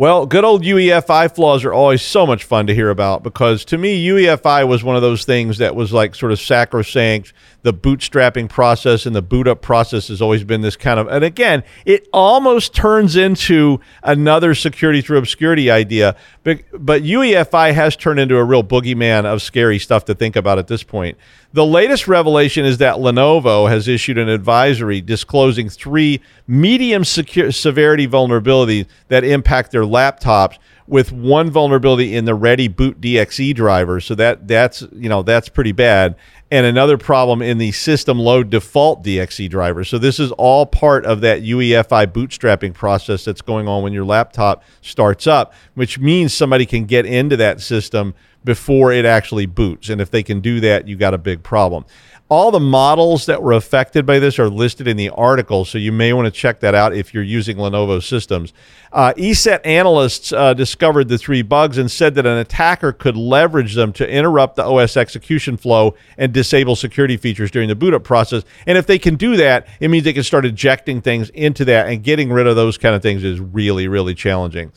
Well, 0.00 0.24
good 0.24 0.44
old 0.44 0.62
UEFI 0.62 1.34
flaws 1.34 1.62
are 1.62 1.74
always 1.74 2.00
so 2.00 2.26
much 2.26 2.44
fun 2.44 2.66
to 2.68 2.74
hear 2.74 2.88
about 2.88 3.22
because 3.22 3.66
to 3.66 3.76
me, 3.76 4.06
UEFI 4.06 4.66
was 4.66 4.82
one 4.82 4.96
of 4.96 5.02
those 5.02 5.26
things 5.26 5.58
that 5.58 5.76
was 5.76 5.92
like 5.92 6.14
sort 6.14 6.32
of 6.32 6.40
sacrosanct. 6.40 7.34
The 7.62 7.74
bootstrapping 7.74 8.48
process 8.48 9.04
and 9.04 9.14
the 9.14 9.22
boot 9.22 9.46
up 9.46 9.60
process 9.60 10.08
has 10.08 10.22
always 10.22 10.44
been 10.44 10.62
this 10.62 10.76
kind 10.76 10.98
of, 10.98 11.08
and 11.08 11.22
again, 11.24 11.62
it 11.84 12.08
almost 12.12 12.74
turns 12.74 13.16
into 13.16 13.80
another 14.02 14.54
security 14.54 15.02
through 15.02 15.18
obscurity 15.18 15.70
idea. 15.70 16.16
But, 16.42 16.62
but 16.72 17.02
UEFI 17.02 17.74
has 17.74 17.96
turned 17.96 18.18
into 18.18 18.36
a 18.36 18.44
real 18.44 18.64
boogeyman 18.64 19.26
of 19.26 19.42
scary 19.42 19.78
stuff 19.78 20.06
to 20.06 20.14
think 20.14 20.36
about 20.36 20.58
at 20.58 20.68
this 20.68 20.82
point. 20.82 21.18
The 21.52 21.66
latest 21.66 22.06
revelation 22.06 22.64
is 22.64 22.78
that 22.78 22.96
Lenovo 22.96 23.68
has 23.68 23.88
issued 23.88 24.18
an 24.18 24.28
advisory 24.28 25.00
disclosing 25.00 25.68
three 25.68 26.20
medium 26.46 27.02
secu- 27.02 27.52
severity 27.52 28.06
vulnerabilities 28.06 28.86
that 29.08 29.24
impact 29.24 29.72
their 29.72 29.82
laptops 29.82 30.56
with 30.90 31.12
one 31.12 31.52
vulnerability 31.52 32.16
in 32.16 32.24
the 32.24 32.34
Ready 32.34 32.66
Boot 32.66 33.00
DXE 33.00 33.54
driver. 33.54 34.00
So 34.00 34.16
that 34.16 34.48
that's 34.48 34.82
you 34.92 35.08
know 35.08 35.22
that's 35.22 35.48
pretty 35.48 35.70
bad. 35.70 36.16
And 36.50 36.66
another 36.66 36.98
problem 36.98 37.42
in 37.42 37.58
the 37.58 37.70
system 37.70 38.18
load 38.18 38.50
default 38.50 39.04
DXE 39.04 39.48
driver. 39.48 39.84
So 39.84 39.98
this 39.98 40.18
is 40.18 40.32
all 40.32 40.66
part 40.66 41.06
of 41.06 41.20
that 41.20 41.42
UEFI 41.42 42.08
bootstrapping 42.08 42.74
process 42.74 43.24
that's 43.24 43.40
going 43.40 43.68
on 43.68 43.84
when 43.84 43.92
your 43.92 44.04
laptop 44.04 44.64
starts 44.80 45.28
up, 45.28 45.54
which 45.74 46.00
means 46.00 46.34
somebody 46.34 46.66
can 46.66 46.86
get 46.86 47.06
into 47.06 47.36
that 47.36 47.60
system 47.60 48.12
before 48.44 48.92
it 48.92 49.04
actually 49.04 49.46
boots. 49.46 49.88
And 49.88 50.00
if 50.00 50.10
they 50.10 50.22
can 50.22 50.40
do 50.40 50.60
that, 50.60 50.88
you 50.88 50.96
got 50.96 51.14
a 51.14 51.18
big 51.18 51.42
problem. 51.42 51.84
All 52.30 52.52
the 52.52 52.60
models 52.60 53.26
that 53.26 53.42
were 53.42 53.54
affected 53.54 54.06
by 54.06 54.20
this 54.20 54.38
are 54.38 54.48
listed 54.48 54.86
in 54.86 54.96
the 54.96 55.08
article, 55.10 55.64
so 55.64 55.78
you 55.78 55.90
may 55.90 56.12
want 56.12 56.26
to 56.26 56.30
check 56.30 56.60
that 56.60 56.76
out 56.76 56.94
if 56.94 57.12
you're 57.12 57.24
using 57.24 57.56
Lenovo 57.56 58.00
systems. 58.00 58.52
Uh, 58.92 59.12
ESET 59.16 59.60
analysts 59.64 60.32
uh, 60.32 60.54
discovered 60.54 61.08
the 61.08 61.18
three 61.18 61.42
bugs 61.42 61.76
and 61.76 61.90
said 61.90 62.14
that 62.14 62.26
an 62.26 62.38
attacker 62.38 62.92
could 62.92 63.16
leverage 63.16 63.74
them 63.74 63.92
to 63.94 64.08
interrupt 64.08 64.54
the 64.54 64.64
OS 64.64 64.96
execution 64.96 65.56
flow 65.56 65.96
and 66.18 66.32
disable 66.32 66.76
security 66.76 67.16
features 67.16 67.50
during 67.50 67.68
the 67.68 67.74
boot 67.74 67.94
up 67.94 68.04
process. 68.04 68.44
And 68.64 68.78
if 68.78 68.86
they 68.86 68.98
can 68.98 69.16
do 69.16 69.36
that, 69.36 69.66
it 69.80 69.88
means 69.88 70.04
they 70.04 70.12
can 70.12 70.22
start 70.22 70.44
ejecting 70.44 71.02
things 71.02 71.30
into 71.30 71.64
that, 71.64 71.88
and 71.88 72.00
getting 72.00 72.30
rid 72.32 72.46
of 72.46 72.54
those 72.54 72.78
kind 72.78 72.94
of 72.94 73.02
things 73.02 73.24
is 73.24 73.40
really, 73.40 73.88
really 73.88 74.14
challenging. 74.14 74.70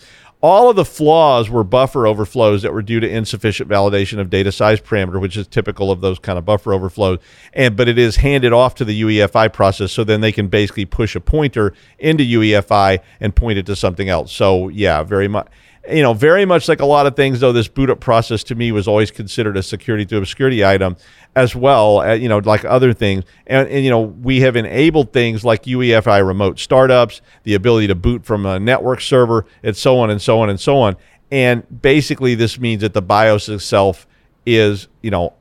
All 0.44 0.70
of 0.70 0.76
the 0.76 0.84
flaws 0.84 1.50
were 1.50 1.64
buffer 1.64 2.06
overflows 2.06 2.64
that 2.64 2.74
were 2.74 2.82
due 2.82 3.00
to 3.00 3.10
insufficient 3.10 3.70
validation 3.70 4.20
of 4.20 4.30
data 4.30 4.52
size 4.52 4.82
parameter, 4.82 5.22
which 5.22 5.38
is 5.38 5.48
typical 5.48 5.90
of 5.90 6.02
those 6.02 6.20
kind 6.20 6.38
of 6.38 6.44
buffer 6.44 6.74
overflows. 6.74 7.20
And 7.54 7.78
but 7.78 7.88
it 7.88 7.98
is 7.98 8.18
handed 8.18 8.52
off 8.52 8.76
to 8.76 8.84
the 8.84 9.02
UEFI 9.04 9.54
process, 9.54 9.94
so 9.94 10.04
then 10.04 10.20
they 10.20 10.34
can 10.34 10.50
basically 10.50 10.84
push 10.84 11.16
a 11.16 11.22
pointer 11.22 11.74
into 11.98 12.26
UEFI 12.26 13.00
and 13.22 13.34
point 13.34 13.58
it 13.58 13.66
to 13.68 13.76
something 13.78 14.10
else. 14.10 14.34
So 14.34 14.68
yeah, 14.68 15.02
very 15.04 15.30
much 15.30 15.48
you 15.90 16.02
know, 16.02 16.14
very 16.14 16.46
much 16.46 16.70
like 16.70 16.80
a 16.80 16.86
lot 16.86 17.06
of 17.06 17.16
things, 17.16 17.42
though, 17.42 17.52
this 17.52 17.68
boot 17.68 17.90
up 17.90 18.00
process 18.00 18.44
to 18.46 18.56
me 18.56 18.72
was 18.72 18.88
always 18.88 19.12
considered 19.12 19.58
a 19.58 19.64
security 19.64 20.06
to 20.06 20.18
obscurity 20.18 20.64
item 20.64 20.96
as 21.36 21.56
well, 21.56 22.00
uh, 22.00 22.14
you 22.14 22.30
know, 22.30 22.38
like 22.38 22.64
other 22.64 22.94
things. 22.94 23.26
And, 23.48 23.68
and, 23.68 23.84
you 23.84 23.90
know, 23.90 24.00
we 24.00 24.42
have 24.42 24.56
enabled 24.56 25.12
things 25.12 25.44
like 25.44 25.64
UEFI 25.64 26.26
remote 26.26 26.58
startups, 26.60 27.22
the 27.44 27.54
ability 27.54 27.88
to 27.88 27.96
boot 27.96 28.24
from 28.24 28.46
a 28.46 28.60
network 28.60 29.02
server, 29.02 29.46
and 29.62 29.76
so 29.76 30.00
on 30.00 30.10
and 30.10 30.22
so 30.22 30.40
on 30.40 30.50
and 30.50 30.60
so 30.60 30.78
on. 30.78 30.96
And 31.32 31.82
basically, 31.82 32.36
this 32.36 32.58
means 32.58 32.82
that 32.82 32.94
the 32.94 33.02
BIOS 33.02 33.50
itself 33.50 34.08
is, 34.46 34.88
you 35.02 35.12
know, 35.12 35.34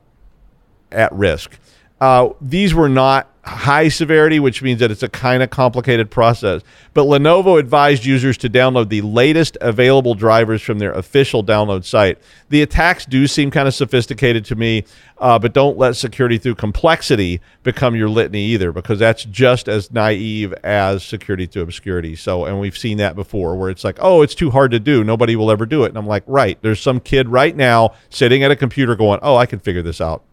at 0.91 1.11
risk. 1.13 1.57
Uh, 2.01 2.29
these 2.41 2.73
were 2.73 2.89
not 2.89 3.32
high 3.45 3.89
severity, 3.89 4.39
which 4.39 4.61
means 4.61 4.79
that 4.79 4.89
it's 4.89 5.03
a 5.03 5.09
kind 5.09 5.43
of 5.43 5.49
complicated 5.49 6.09
process. 6.09 6.61
But 6.93 7.03
Lenovo 7.03 7.59
advised 7.59 8.05
users 8.05 8.37
to 8.37 8.49
download 8.49 8.87
the 8.87 9.01
latest 9.01 9.57
available 9.59 10.15
drivers 10.15 10.61
from 10.61 10.79
their 10.79 10.93
official 10.93 11.43
download 11.43 11.83
site. 11.83 12.19
The 12.49 12.61
attacks 12.61 13.05
do 13.05 13.27
seem 13.27 13.51
kind 13.51 13.67
of 13.67 13.73
sophisticated 13.73 14.45
to 14.45 14.55
me, 14.55 14.85
uh, 15.17 15.39
but 15.39 15.51
don't 15.51 15.77
let 15.77 15.97
security 15.97 16.37
through 16.37 16.55
complexity 16.55 17.41
become 17.63 17.95
your 17.95 18.07
litany 18.07 18.45
either, 18.45 18.71
because 18.71 18.99
that's 18.99 19.25
just 19.25 19.67
as 19.67 19.91
naive 19.91 20.53
as 20.63 21.03
security 21.03 21.45
through 21.45 21.63
obscurity. 21.63 22.15
So, 22.15 22.45
and 22.45 22.61
we've 22.61 22.77
seen 22.77 22.97
that 22.99 23.13
before 23.13 23.57
where 23.57 23.69
it's 23.69 23.83
like, 23.83 23.97
oh, 23.99 24.21
it's 24.21 24.35
too 24.35 24.51
hard 24.51 24.71
to 24.71 24.79
do. 24.79 25.03
Nobody 25.03 25.35
will 25.35 25.51
ever 25.51 25.65
do 25.65 25.83
it. 25.83 25.89
And 25.89 25.97
I'm 25.97 26.07
like, 26.07 26.23
right. 26.27 26.57
There's 26.61 26.79
some 26.79 27.01
kid 27.01 27.27
right 27.27 27.55
now 27.55 27.93
sitting 28.09 28.41
at 28.43 28.51
a 28.51 28.55
computer 28.55 28.95
going, 28.95 29.19
oh, 29.21 29.35
I 29.35 29.45
can 29.47 29.59
figure 29.59 29.81
this 29.81 29.99
out. 29.99 30.23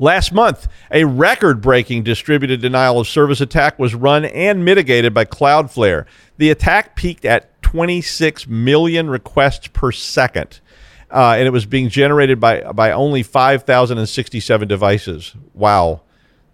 Last 0.00 0.32
month, 0.32 0.66
a 0.90 1.04
record 1.04 1.60
breaking 1.60 2.04
distributed 2.04 2.62
denial 2.62 3.00
of 3.00 3.06
service 3.06 3.42
attack 3.42 3.78
was 3.78 3.94
run 3.94 4.24
and 4.24 4.64
mitigated 4.64 5.12
by 5.12 5.26
Cloudflare. 5.26 6.06
The 6.38 6.48
attack 6.48 6.96
peaked 6.96 7.26
at 7.26 7.62
26 7.62 8.48
million 8.48 9.10
requests 9.10 9.68
per 9.68 9.92
second. 9.92 10.60
Uh, 11.10 11.34
and 11.36 11.46
it 11.46 11.50
was 11.50 11.66
being 11.66 11.90
generated 11.90 12.40
by 12.40 12.62
by 12.72 12.92
only 12.92 13.22
5,067 13.22 14.68
devices. 14.68 15.34
Wow, 15.52 16.00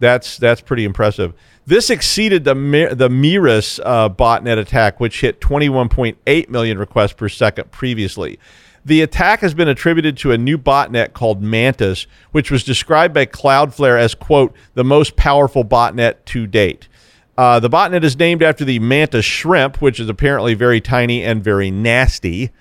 that's 0.01 0.39
that's 0.39 0.61
pretty 0.61 0.85
impressive. 0.85 1.33
This 1.67 1.89
exceeded 1.89 2.43
the 2.43 2.55
the 2.55 3.09
Meris 3.09 3.79
uh, 3.85 4.09
botnet 4.09 4.59
attack, 4.59 4.99
which 4.99 5.21
hit 5.21 5.41
21.8 5.41 6.49
million 6.49 6.79
requests 6.79 7.13
per 7.13 7.29
second 7.29 7.71
previously. 7.71 8.41
The 8.87 9.03
attack 9.03 9.41
has 9.41 9.53
been 9.53 9.67
attributed 9.67 10.17
to 10.19 10.31
a 10.31 10.39
new 10.39 10.57
botnet 10.57 11.13
called 11.13 11.43
Mantis, 11.43 12.07
which 12.31 12.53
was 12.53 12.63
described 12.63 13.13
by 13.13 13.27
Cloudflare 13.27 13.99
as, 13.99 14.15
quote, 14.15 14.55
the 14.75 14.85
most 14.85 15.17
powerful 15.17 15.65
botnet 15.65 16.25
to 16.27 16.47
date. 16.47 16.87
Uh, 17.37 17.59
the 17.59 17.69
botnet 17.69 18.05
is 18.05 18.17
named 18.17 18.45
after 18.45 18.65
the 18.65 18.79
mantis 18.79 19.25
shrimp, 19.25 19.83
which 19.83 19.99
is 19.99 20.09
apparently 20.09 20.55
very 20.55 20.81
tiny 20.81 21.25
and 21.25 21.43
very 21.43 21.69
nasty. 21.69 22.53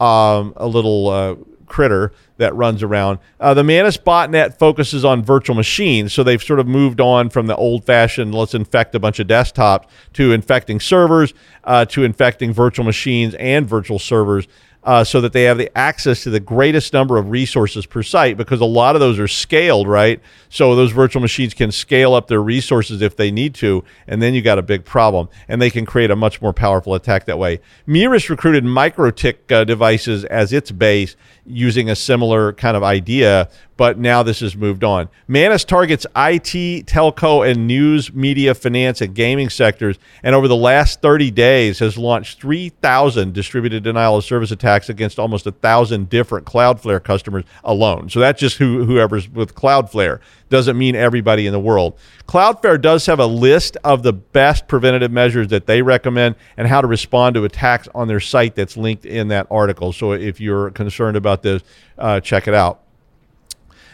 Um, 0.00 0.54
a 0.56 0.66
little 0.66 1.08
uh, 1.10 1.34
critter 1.66 2.12
that 2.38 2.54
runs 2.54 2.82
around. 2.82 3.18
Uh, 3.38 3.54
the 3.54 3.62
Mantis 3.62 3.96
botnet 3.96 4.58
focuses 4.58 5.04
on 5.04 5.22
virtual 5.22 5.54
machines, 5.54 6.12
so 6.12 6.24
they've 6.24 6.42
sort 6.42 6.60
of 6.60 6.66
moved 6.66 7.00
on 7.00 7.30
from 7.30 7.46
the 7.46 7.54
old-fashioned 7.56 8.34
let's 8.34 8.54
infect 8.54 8.94
a 8.94 8.98
bunch 8.98 9.20
of 9.20 9.28
desktops 9.28 9.86
to 10.14 10.32
infecting 10.32 10.80
servers, 10.80 11.32
uh, 11.62 11.84
to 11.84 12.02
infecting 12.02 12.52
virtual 12.52 12.84
machines 12.84 13.34
and 13.34 13.68
virtual 13.68 13.98
servers 13.98 14.48
uh, 14.84 15.02
so 15.02 15.20
that 15.20 15.32
they 15.32 15.44
have 15.44 15.56
the 15.56 15.76
access 15.76 16.22
to 16.22 16.30
the 16.30 16.40
greatest 16.40 16.92
number 16.92 17.16
of 17.16 17.30
resources 17.30 17.86
per 17.86 18.02
site 18.02 18.36
because 18.36 18.60
a 18.60 18.66
lot 18.66 18.94
of 18.94 19.00
those 19.00 19.18
are 19.18 19.28
scaled, 19.28 19.88
right? 19.88 20.20
So 20.50 20.76
those 20.76 20.92
virtual 20.92 21.22
machines 21.22 21.54
can 21.54 21.72
scale 21.72 22.14
up 22.14 22.28
their 22.28 22.42
resources 22.42 23.00
if 23.00 23.16
they 23.16 23.30
need 23.30 23.54
to, 23.56 23.82
and 24.06 24.20
then 24.20 24.34
you 24.34 24.42
got 24.42 24.58
a 24.58 24.62
big 24.62 24.84
problem. 24.84 25.28
And 25.48 25.60
they 25.60 25.70
can 25.70 25.86
create 25.86 26.10
a 26.10 26.16
much 26.16 26.42
more 26.42 26.52
powerful 26.52 26.94
attack 26.94 27.24
that 27.24 27.38
way. 27.38 27.60
Meris 27.88 28.28
recruited 28.28 28.64
MikroTik 28.64 29.50
uh, 29.50 29.64
devices 29.64 30.24
as 30.26 30.52
its 30.52 30.70
base 30.70 31.16
using 31.46 31.88
a 31.88 31.96
similar 31.96 32.52
kind 32.52 32.76
of 32.76 32.82
idea, 32.82 33.48
but 33.76 33.98
now 33.98 34.22
this 34.22 34.40
has 34.40 34.56
moved 34.56 34.84
on. 34.84 35.08
Mantis 35.26 35.64
targets 35.64 36.06
IT, 36.16 36.86
telco, 36.86 37.48
and 37.48 37.66
news, 37.66 38.12
media, 38.12 38.54
finance, 38.54 39.00
and 39.00 39.14
gaming 39.14 39.48
sectors, 39.48 39.98
and 40.22 40.34
over 40.34 40.48
the 40.48 40.56
last 40.56 41.00
30 41.02 41.30
days 41.30 41.78
has 41.80 41.98
launched 41.98 42.40
3,000 42.40 43.32
distributed 43.32 43.82
denial 43.82 44.16
of 44.16 44.24
service 44.24 44.50
attacks 44.50 44.88
against 44.88 45.18
almost 45.18 45.46
a 45.46 45.52
thousand 45.52 46.08
different 46.08 46.46
Cloudflare 46.46 47.02
customers 47.02 47.44
alone. 47.64 48.08
So 48.08 48.20
that's 48.20 48.40
just 48.40 48.58
who, 48.58 48.84
whoever's 48.84 49.28
with 49.28 49.54
Cloudflare. 49.54 50.20
Doesn't 50.50 50.78
mean 50.78 50.94
everybody 50.94 51.46
in 51.46 51.52
the 51.52 51.58
world. 51.58 51.98
Cloudflare 52.28 52.80
does 52.80 53.06
have 53.06 53.18
a 53.18 53.26
list 53.26 53.76
of 53.82 54.02
the 54.02 54.12
best 54.12 54.68
preventative 54.68 55.10
measures 55.10 55.48
that 55.48 55.66
they 55.66 55.82
recommend 55.82 56.36
and 56.56 56.68
how 56.68 56.80
to 56.80 56.86
respond 56.86 57.34
to 57.34 57.44
attacks 57.44 57.88
on 57.94 58.06
their 58.06 58.20
site 58.20 58.54
that's 58.54 58.76
linked 58.76 59.04
in 59.04 59.28
that 59.28 59.48
article. 59.50 59.92
So 59.92 60.12
if 60.12 60.40
you're 60.40 60.70
concerned 60.70 61.16
about 61.16 61.42
this, 61.42 61.62
uh, 61.98 62.20
check 62.20 62.46
it 62.46 62.54
out. 62.54 62.83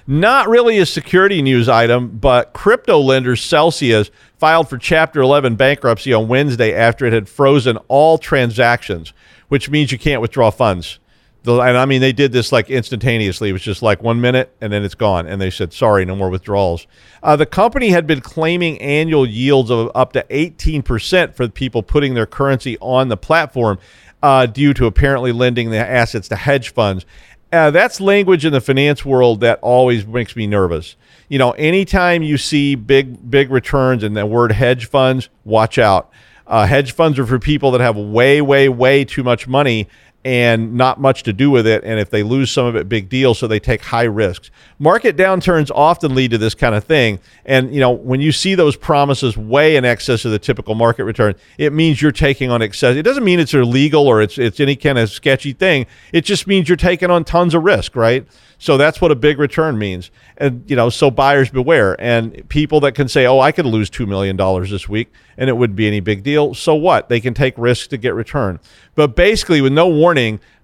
Not 0.07 0.49
really 0.49 0.79
a 0.79 0.87
security 0.87 1.43
news 1.43 1.69
item, 1.69 2.19
but 2.19 2.53
crypto 2.53 2.99
lender 2.99 3.37
Celsius 3.37 4.11
filed 4.39 4.69
for 4.69 4.79
Chapter 4.79 5.21
11 5.21 5.57
bankruptcy 5.57 6.13
on 6.13 6.29
Wednesday 6.29 6.75
after 6.75 7.07
it 7.07 7.13
had 7.13 7.29
frozen 7.29 7.77
all 7.89 8.19
transactions, 8.19 9.13
which 9.49 9.71
means 9.71 9.93
you 9.93 9.99
can't 9.99 10.23
withdraw 10.23 10.51
funds. 10.51 10.99
and 11.47 11.61
I 11.61 11.85
mean, 11.85 12.01
they 12.01 12.13
did 12.13 12.33
this 12.33 12.53
like 12.53 12.71
instantaneously. 12.71 13.51
It 13.51 13.53
was 13.53 13.63
just 13.63 13.83
like 13.83 14.03
one 14.03 14.21
minute 14.21 14.55
and 14.61 14.73
then 14.73 14.85
it's 14.85 14.95
gone. 14.95 15.27
And 15.27 15.41
they 15.41 15.51
said, 15.51 15.73
sorry, 15.73 16.05
no 16.05 16.17
more 16.17 16.31
withdrawals. 16.31 16.87
Uh, 17.23 17.37
the 17.37 17.47
company 17.47 17.91
had 17.91 18.07
been 18.07 18.21
claiming 18.21 18.81
annual 18.81 19.27
yields 19.27 19.71
of 19.71 19.91
up 19.95 20.13
to 20.15 20.25
18% 20.31 21.35
for 21.35 21.49
people 21.49 21.83
putting 21.83 22.15
their 22.15 22.27
currency 22.27 22.79
on 22.81 23.09
the 23.09 23.17
platform 23.17 23.79
uh, 24.23 24.47
due 24.47 24.75
to 24.75 24.87
apparently 24.87 25.33
lending 25.33 25.71
the 25.71 25.79
assets 25.79 26.29
to 26.29 26.37
hedge 26.37 26.73
funds 26.73 27.07
uh, 27.53 27.71
that's 27.71 28.01
language 28.01 28.45
in 28.45 28.53
the 28.53 28.61
finance 28.61 29.05
world 29.05 29.41
that 29.41 29.59
always 29.61 30.07
makes 30.07 30.37
me 30.37 30.47
nervous. 30.47 30.97
You 31.29 31.39
know, 31.39 31.53
anytime 31.53 32.23
you 32.23 32.39
see 32.39 32.75
big 32.75 33.31
big 33.31 33.51
returns 33.51 34.03
and 34.03 34.17
the 34.17 34.27
word 34.27 34.53
hedge 34.53 34.87
funds, 34.87 35.29
watch 35.45 35.79
out. 35.79 36.11
Uh, 36.47 36.67
hedge 36.67 36.93
funds 36.93 37.19
are 37.19 37.27
for 37.27 37.39
people 37.39 37.71
that 37.71 37.81
have 37.81 37.97
way, 37.97 38.41
way, 38.41 38.69
way 38.69 39.05
too 39.05 39.23
much 39.23 39.47
money 39.47 39.89
and 40.25 40.75
not 40.75 41.01
much 41.01 41.23
to 41.23 41.33
do 41.33 41.51
with 41.51 41.67
it. 41.67 41.83
And 41.83 41.99
if 41.99 42.11
they 42.11 42.23
lose 42.23 42.51
some 42.51 42.67
of 42.67 42.77
it, 42.77 42.89
big 42.89 43.09
deal. 43.09 43.33
So 43.33 43.47
they 43.47 43.59
take 43.59 43.81
high 43.81 44.05
risks. 44.05 44.51
Market 44.79 45.17
downturns 45.17 45.71
often 45.75 46.15
lead 46.15 46.31
to 46.33 46.39
this 46.39 46.55
kind 46.55 46.75
of 46.75 46.85
thing. 46.85 47.21
And, 47.47 47.73
you 47.73 47.81
know, 47.81 47.91
when 47.91 48.21
you 48.21 48.31
see 48.31 48.55
those 48.55 48.77
promises 48.77 49.37
way 49.37 49.77
in 49.77 49.85
excess 49.85 50.25
of 50.27 50.31
the 50.31 50.39
typical 50.39 50.75
market 50.75 51.05
return, 51.05 51.35
it 51.57 51.73
means 51.73 52.03
you're 52.03 52.13
taking 52.13 52.51
on 52.51 52.61
excess. 52.61 52.97
It 52.97 53.03
doesn't 53.03 53.25
mean 53.25 53.41
it's 53.41 53.55
illegal 53.55 54.07
or 54.07 54.21
it's, 54.21 54.37
it's 54.37 54.61
any 54.61 54.77
kind 54.77 54.99
of 54.99 55.11
sketchy 55.11 55.55
thing. 55.55 55.87
It 56.13 56.23
just 56.23 56.47
means 56.47 56.69
you're 56.69 56.77
taking 56.77 57.11
on 57.11 57.25
tons 57.25 57.55
of 57.55 57.63
risk, 57.63 57.97
right? 57.97 58.27
So 58.59 58.77
that's 58.77 59.01
what 59.01 59.11
a 59.11 59.17
big 59.17 59.39
return 59.39 59.79
means. 59.79 60.11
And, 60.37 60.69
you 60.69 60.77
know, 60.77 60.91
so 60.91 61.11
buyers 61.11 61.49
beware. 61.49 61.99
And 61.99 62.47
people 62.51 62.79
that 62.81 62.95
can 62.95 63.09
say, 63.09 63.25
oh, 63.25 63.41
I 63.41 63.53
could 63.53 63.65
lose 63.65 63.89
$2 63.89 64.07
million 64.07 64.37
this 64.71 64.87
week 64.87 65.11
and 65.39 65.49
it 65.49 65.55
wouldn't 65.55 65.79
be 65.79 65.87
any 65.87 66.01
big 66.01 66.23
deal. 66.23 66.53
So 66.53 66.75
what? 66.75 67.09
They 67.09 67.21
can 67.21 67.33
take 67.33 67.55
risks 67.57 67.87
to 67.89 67.97
get 67.97 68.15
return. 68.15 68.61
But 68.95 69.17
basically, 69.17 69.63
with 69.63 69.73
no 69.73 69.89
warning, 69.89 70.10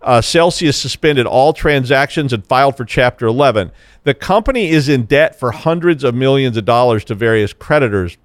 uh, 0.02 0.20
Celsius 0.20 0.76
suspended 0.76 1.26
all 1.26 1.52
transactions 1.52 2.32
and 2.32 2.46
filed 2.46 2.76
for 2.76 2.84
Chapter 2.84 3.26
11. 3.26 3.72
The 4.04 4.14
company 4.14 4.68
is 4.68 4.88
in 4.88 5.04
debt 5.04 5.38
for 5.38 5.52
hundreds 5.52 6.04
of 6.04 6.14
millions 6.14 6.56
of 6.56 6.64
dollars 6.64 7.04
to 7.06 7.14
various 7.14 7.52
creditors. 7.52 8.16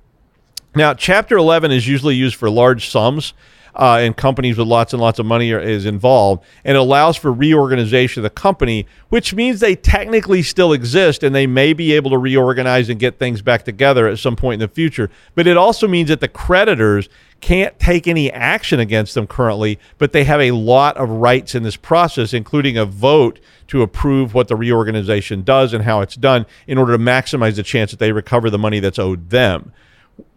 Now, 0.75 0.93
Chapter 0.93 1.38
11 1.38 1.71
is 1.71 1.88
usually 1.88 2.15
used 2.15 2.36
for 2.36 2.49
large 2.49 2.89
sums 2.89 3.34
uh, 3.75 3.99
and 4.01 4.15
companies 4.15 4.57
with 4.57 4.67
lots 4.67 4.93
and 4.93 5.01
lots 5.01 5.19
of 5.19 5.25
money 5.25 5.51
are, 5.51 5.60
is 5.60 5.86
involved, 5.86 6.43
and 6.63 6.75
it 6.75 6.79
allows 6.79 7.17
for 7.17 7.31
reorganization 7.31 8.19
of 8.19 8.23
the 8.23 8.29
company, 8.29 8.86
which 9.10 9.34
means 9.34 9.60
they 9.60 9.75
technically 9.75 10.43
still 10.43 10.73
exist 10.73 11.23
and 11.23 11.34
they 11.34 11.47
may 11.47 11.73
be 11.73 11.93
able 11.93 12.12
to 12.12 12.17
reorganize 12.17 12.89
and 12.89 12.99
get 12.99 13.17
things 13.17 13.41
back 13.41 13.63
together 13.63 14.07
at 14.07 14.19
some 14.19 14.36
point 14.36 14.62
in 14.62 14.67
the 14.67 14.73
future. 14.73 15.10
But 15.36 15.47
it 15.47 15.57
also 15.57 15.88
means 15.88 16.10
that 16.10 16.19
the 16.19 16.27
creditors 16.27 17.10
can't 17.41 17.77
take 17.80 18.08
any 18.08 18.32
action 18.32 18.80
against 18.80 19.15
them 19.15 19.27
currently, 19.27 19.80
but 19.97 20.13
they 20.13 20.23
have 20.23 20.39
a 20.39 20.51
lot 20.51 20.95
of 20.95 21.10
rights 21.10 21.56
in 21.56 21.63
this 21.63 21.75
process, 21.75 22.34
including 22.34 22.77
a 22.77 22.86
vote 22.86 23.39
to 23.67 23.82
approve 23.82 24.34
what 24.34 24.47
the 24.47 24.56
reorganization 24.56 25.41
does 25.41 25.73
and 25.73 25.84
how 25.84 26.01
it's 26.01 26.15
done 26.15 26.45
in 26.67 26.77
order 26.77 26.93
to 26.93 27.04
maximize 27.04 27.56
the 27.56 27.63
chance 27.63 27.91
that 27.91 27.99
they 27.99 28.12
recover 28.12 28.49
the 28.49 28.60
money 28.60 28.80
that's 28.80 28.99
owed 28.99 29.32
them, 29.32 29.73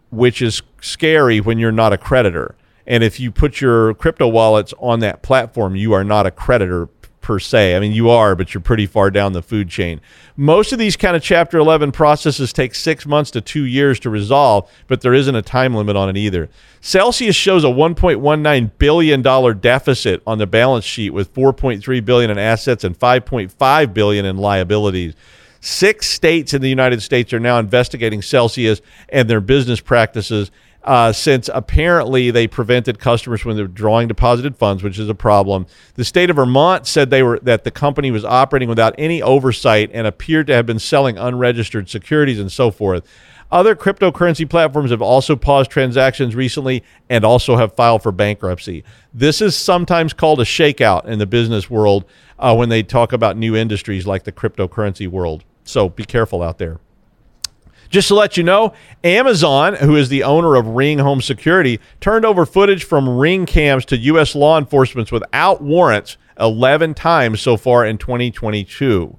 which 0.09 0.41
is 0.41 0.61
scary 0.81 1.39
when 1.39 1.59
you're 1.59 1.71
not 1.71 1.93
a 1.93 1.97
creditor. 1.97 2.55
And 2.87 3.03
if 3.03 3.19
you 3.19 3.31
put 3.31 3.61
your 3.61 3.93
crypto 3.95 4.27
wallets 4.27 4.73
on 4.79 4.99
that 4.99 5.21
platform, 5.21 5.75
you 5.75 5.93
are 5.93 6.03
not 6.03 6.25
a 6.25 6.31
creditor 6.31 6.87
per 7.25 7.39
se. 7.39 7.75
I 7.75 7.79
mean, 7.79 7.91
you 7.91 8.11
are, 8.11 8.35
but 8.35 8.53
you're 8.53 8.61
pretty 8.61 8.85
far 8.85 9.09
down 9.09 9.33
the 9.33 9.41
food 9.41 9.67
chain. 9.67 9.99
Most 10.37 10.71
of 10.71 10.77
these 10.77 10.95
kind 10.95 11.15
of 11.15 11.23
Chapter 11.23 11.57
11 11.57 11.91
processes 11.91 12.53
take 12.53 12.75
six 12.75 13.07
months 13.07 13.31
to 13.31 13.41
two 13.41 13.63
years 13.63 13.99
to 14.01 14.11
resolve, 14.11 14.71
but 14.85 15.01
there 15.01 15.15
isn't 15.15 15.33
a 15.33 15.41
time 15.41 15.73
limit 15.73 15.95
on 15.95 16.07
it 16.07 16.17
either. 16.17 16.49
Celsius 16.81 17.35
shows 17.35 17.63
a 17.63 17.67
1.19 17.67 18.71
billion 18.77 19.23
dollar 19.23 19.55
deficit 19.55 20.21
on 20.27 20.37
the 20.37 20.45
balance 20.45 20.85
sheet 20.85 21.09
with 21.09 21.33
4.3 21.33 22.05
billion 22.05 22.29
in 22.29 22.37
assets 22.37 22.83
and 22.83 22.97
5.5 22.97 23.93
billion 23.93 24.23
in 24.23 24.37
liabilities. 24.37 25.15
Six 25.61 26.07
states 26.07 26.53
in 26.53 26.61
the 26.61 26.69
United 26.69 27.01
States 27.01 27.33
are 27.33 27.39
now 27.39 27.57
investigating 27.57 28.21
Celsius 28.21 28.81
and 29.09 29.27
their 29.27 29.41
business 29.41 29.79
practices 29.79 30.51
uh, 30.85 31.11
since 31.11 31.49
apparently 31.53 32.29
they 32.31 32.47
prevented 32.47 32.99
customers 32.99 33.43
when 33.43 33.57
they're 33.57 33.67
drawing 33.67 34.07
deposited 34.07 34.55
funds, 34.55 34.83
which 34.83 34.99
is 34.99 35.09
a 35.09 35.15
problem. 35.15 35.65
The 35.95 36.05
state 36.05 36.29
of 36.29 36.35
Vermont 36.35 36.85
said 36.85 37.09
they 37.09 37.23
were 37.23 37.39
that 37.39 37.63
the 37.63 37.71
company 37.71 38.11
was 38.11 38.23
operating 38.23 38.69
without 38.69 38.93
any 38.97 39.21
oversight 39.21 39.89
and 39.93 40.05
appeared 40.05 40.47
to 40.47 40.53
have 40.53 40.67
been 40.67 40.79
selling 40.79 41.17
unregistered 41.17 41.89
securities 41.89 42.39
and 42.39 42.51
so 42.51 42.69
forth. 42.69 43.03
Other 43.51 43.75
cryptocurrency 43.75 44.49
platforms 44.49 44.91
have 44.91 45.01
also 45.01 45.35
paused 45.35 45.71
transactions 45.71 46.35
recently 46.35 46.83
and 47.09 47.23
also 47.23 47.57
have 47.57 47.75
filed 47.75 48.03
for 48.03 48.11
bankruptcy. 48.11 48.83
This 49.13 49.41
is 49.41 49.55
sometimes 49.55 50.13
called 50.13 50.39
a 50.39 50.45
shakeout 50.45 51.05
in 51.05 51.19
the 51.19 51.25
business 51.25 51.69
world 51.69 52.05
uh, 52.37 52.55
when 52.55 52.69
they 52.69 52.83
talk 52.83 53.13
about 53.13 53.37
new 53.37 53.55
industries 53.55 54.05
like 54.05 54.23
the 54.23 54.31
cryptocurrency 54.31 55.07
world. 55.07 55.43
So 55.63 55.89
be 55.89 56.05
careful 56.05 56.43
out 56.43 56.57
there. 56.57 56.79
Just 57.89 58.07
to 58.09 58.15
let 58.15 58.37
you 58.37 58.43
know, 58.43 58.73
Amazon, 59.03 59.75
who 59.75 59.95
is 59.95 60.09
the 60.09 60.23
owner 60.23 60.55
of 60.55 60.67
Ring 60.67 60.99
Home 60.99 61.21
Security, 61.21 61.79
turned 62.01 62.25
over 62.25 62.45
footage 62.45 62.83
from 62.83 63.17
Ring 63.17 63.45
cams 63.45 63.85
to 63.85 63.97
U.S. 63.97 64.35
law 64.35 64.57
enforcement 64.57 65.11
without 65.11 65.61
warrants 65.61 66.17
11 66.39 66.93
times 66.93 67.41
so 67.41 67.57
far 67.57 67.85
in 67.85 67.97
2022. 67.97 69.17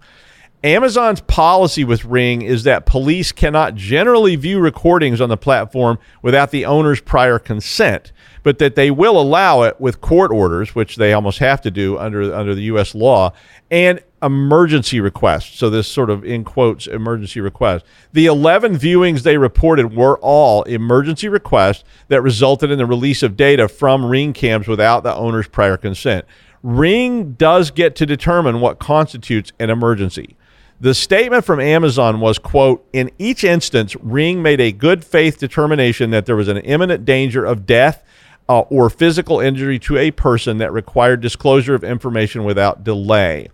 Amazon's 0.64 1.20
policy 1.20 1.84
with 1.84 2.04
Ring 2.04 2.42
is 2.42 2.64
that 2.64 2.86
police 2.86 3.30
cannot 3.30 3.76
generally 3.76 4.34
view 4.34 4.58
recordings 4.58 5.20
on 5.20 5.28
the 5.28 5.36
platform 5.36 5.98
without 6.22 6.50
the 6.50 6.64
owner's 6.64 7.00
prior 7.00 7.38
consent, 7.38 8.10
but 8.42 8.58
that 8.58 8.74
they 8.74 8.90
will 8.90 9.20
allow 9.20 9.62
it 9.62 9.80
with 9.80 10.00
court 10.00 10.32
orders, 10.32 10.74
which 10.74 10.96
they 10.96 11.12
almost 11.12 11.38
have 11.38 11.60
to 11.60 11.70
do 11.70 11.96
under 11.98 12.34
under 12.34 12.54
the 12.54 12.62
U.S. 12.62 12.94
law, 12.96 13.32
and 13.70 14.02
emergency 14.22 15.00
requests. 15.00 15.58
So 15.58 15.68
this 15.68 15.86
sort 15.86 16.10
of 16.10 16.24
in 16.24 16.44
quotes 16.44 16.86
emergency 16.86 17.40
request. 17.40 17.84
The 18.12 18.26
11 18.26 18.76
viewings 18.76 19.22
they 19.22 19.36
reported 19.36 19.94
were 19.94 20.18
all 20.20 20.62
emergency 20.64 21.28
requests 21.28 21.84
that 22.08 22.22
resulted 22.22 22.70
in 22.70 22.78
the 22.78 22.86
release 22.86 23.22
of 23.22 23.36
data 23.36 23.68
from 23.68 24.06
Ring 24.06 24.32
cams 24.32 24.68
without 24.68 25.02
the 25.02 25.14
owner's 25.14 25.48
prior 25.48 25.76
consent. 25.76 26.24
Ring 26.62 27.32
does 27.32 27.70
get 27.70 27.94
to 27.96 28.06
determine 28.06 28.60
what 28.60 28.78
constitutes 28.78 29.52
an 29.60 29.70
emergency. 29.70 30.36
The 30.80 30.94
statement 30.94 31.44
from 31.44 31.60
Amazon 31.60 32.20
was, 32.20 32.38
quote, 32.38 32.86
in 32.92 33.10
each 33.18 33.44
instance, 33.44 33.96
Ring 33.96 34.42
made 34.42 34.60
a 34.60 34.72
good 34.72 35.04
faith 35.04 35.38
determination 35.38 36.10
that 36.10 36.26
there 36.26 36.36
was 36.36 36.48
an 36.48 36.58
imminent 36.58 37.04
danger 37.04 37.44
of 37.44 37.64
death 37.64 38.02
uh, 38.48 38.60
or 38.60 38.90
physical 38.90 39.40
injury 39.40 39.78
to 39.80 39.96
a 39.96 40.10
person 40.10 40.58
that 40.58 40.72
required 40.72 41.20
disclosure 41.20 41.74
of 41.74 41.82
information 41.82 42.44
without 42.44 42.84
delay. 42.84 43.48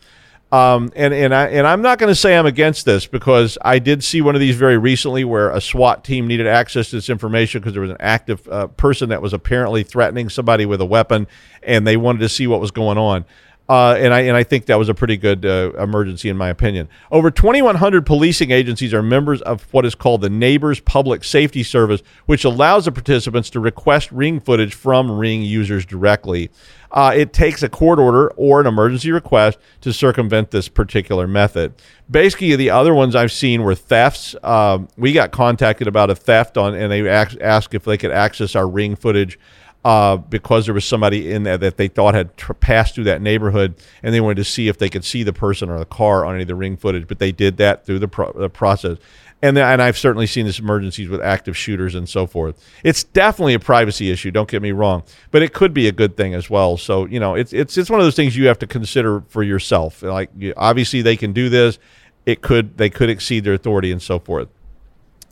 Um, 0.52 0.92
and 0.94 1.14
and 1.14 1.34
I 1.34 1.48
and 1.48 1.66
I'm 1.66 1.80
not 1.80 1.98
going 1.98 2.10
to 2.10 2.14
say 2.14 2.36
I'm 2.36 2.44
against 2.44 2.84
this 2.84 3.06
because 3.06 3.56
I 3.62 3.78
did 3.78 4.04
see 4.04 4.20
one 4.20 4.34
of 4.34 4.40
these 4.42 4.54
very 4.54 4.76
recently 4.76 5.24
where 5.24 5.48
a 5.48 5.62
SWAT 5.62 6.04
team 6.04 6.26
needed 6.26 6.46
access 6.46 6.90
to 6.90 6.96
this 6.96 7.08
information 7.08 7.62
because 7.62 7.72
there 7.72 7.80
was 7.80 7.90
an 7.90 7.96
active 8.00 8.46
uh, 8.48 8.66
person 8.66 9.08
that 9.08 9.22
was 9.22 9.32
apparently 9.32 9.82
threatening 9.82 10.28
somebody 10.28 10.66
with 10.66 10.82
a 10.82 10.84
weapon, 10.84 11.26
and 11.62 11.86
they 11.86 11.96
wanted 11.96 12.18
to 12.18 12.28
see 12.28 12.46
what 12.46 12.60
was 12.60 12.70
going 12.70 12.98
on. 12.98 13.24
Uh, 13.72 13.94
and 13.94 14.12
I 14.12 14.20
and 14.20 14.36
I 14.36 14.42
think 14.42 14.66
that 14.66 14.78
was 14.78 14.90
a 14.90 14.94
pretty 14.94 15.16
good 15.16 15.46
uh, 15.46 15.72
emergency 15.78 16.28
in 16.28 16.36
my 16.36 16.50
opinion. 16.50 16.90
Over 17.10 17.30
2,100 17.30 18.04
policing 18.04 18.50
agencies 18.50 18.92
are 18.92 19.02
members 19.02 19.40
of 19.40 19.62
what 19.72 19.86
is 19.86 19.94
called 19.94 20.20
the 20.20 20.28
Neighbors 20.28 20.78
Public 20.78 21.24
Safety 21.24 21.62
Service, 21.62 22.02
which 22.26 22.44
allows 22.44 22.84
the 22.84 22.92
participants 22.92 23.48
to 23.48 23.60
request 23.60 24.12
Ring 24.12 24.40
footage 24.40 24.74
from 24.74 25.10
Ring 25.10 25.40
users 25.40 25.86
directly. 25.86 26.50
Uh, 26.90 27.14
it 27.16 27.32
takes 27.32 27.62
a 27.62 27.68
court 27.70 27.98
order 27.98 28.28
or 28.32 28.60
an 28.60 28.66
emergency 28.66 29.10
request 29.10 29.58
to 29.80 29.90
circumvent 29.90 30.50
this 30.50 30.68
particular 30.68 31.26
method. 31.26 31.72
Basically, 32.10 32.54
the 32.54 32.68
other 32.68 32.92
ones 32.92 33.16
I've 33.16 33.32
seen 33.32 33.62
were 33.62 33.74
thefts. 33.74 34.36
Um, 34.42 34.88
we 34.98 35.14
got 35.14 35.32
contacted 35.32 35.88
about 35.88 36.10
a 36.10 36.14
theft 36.14 36.58
on, 36.58 36.74
and 36.74 36.92
they 36.92 37.08
asked 37.08 37.74
if 37.74 37.84
they 37.84 37.96
could 37.96 38.10
access 38.10 38.54
our 38.54 38.68
Ring 38.68 38.96
footage 38.96 39.38
uh, 39.84 40.16
because 40.16 40.66
there 40.66 40.74
was 40.74 40.84
somebody 40.84 41.32
in 41.32 41.42
there 41.42 41.58
that 41.58 41.76
they 41.76 41.88
thought 41.88 42.14
had 42.14 42.36
tr- 42.36 42.52
passed 42.52 42.94
through 42.94 43.04
that 43.04 43.20
neighborhood, 43.20 43.74
and 44.02 44.14
they 44.14 44.20
wanted 44.20 44.36
to 44.36 44.44
see 44.44 44.68
if 44.68 44.78
they 44.78 44.88
could 44.88 45.04
see 45.04 45.22
the 45.22 45.32
person 45.32 45.68
or 45.68 45.78
the 45.78 45.84
car 45.84 46.24
on 46.24 46.34
any 46.34 46.42
of 46.42 46.48
the 46.48 46.54
ring 46.54 46.76
footage. 46.76 47.08
But 47.08 47.18
they 47.18 47.32
did 47.32 47.56
that 47.56 47.84
through 47.84 47.98
the, 47.98 48.08
pro- 48.08 48.32
the 48.32 48.48
process, 48.48 48.98
and 49.42 49.58
and 49.58 49.82
I've 49.82 49.98
certainly 49.98 50.28
seen 50.28 50.46
this 50.46 50.60
emergencies 50.60 51.08
with 51.08 51.20
active 51.20 51.56
shooters 51.56 51.96
and 51.96 52.08
so 52.08 52.26
forth. 52.28 52.64
It's 52.84 53.02
definitely 53.02 53.54
a 53.54 53.58
privacy 53.58 54.10
issue. 54.10 54.30
Don't 54.30 54.48
get 54.48 54.62
me 54.62 54.70
wrong, 54.70 55.02
but 55.32 55.42
it 55.42 55.52
could 55.52 55.74
be 55.74 55.88
a 55.88 55.92
good 55.92 56.16
thing 56.16 56.32
as 56.32 56.48
well. 56.48 56.76
So 56.76 57.06
you 57.06 57.18
know, 57.18 57.34
it's 57.34 57.52
it's 57.52 57.76
it's 57.76 57.90
one 57.90 57.98
of 57.98 58.06
those 58.06 58.16
things 58.16 58.36
you 58.36 58.46
have 58.46 58.60
to 58.60 58.68
consider 58.68 59.22
for 59.28 59.42
yourself. 59.42 60.02
Like 60.02 60.30
you, 60.38 60.54
obviously 60.56 61.02
they 61.02 61.16
can 61.16 61.32
do 61.32 61.48
this. 61.48 61.80
It 62.24 62.40
could 62.40 62.78
they 62.78 62.88
could 62.88 63.10
exceed 63.10 63.42
their 63.42 63.54
authority 63.54 63.90
and 63.90 64.00
so 64.00 64.20
forth. 64.20 64.48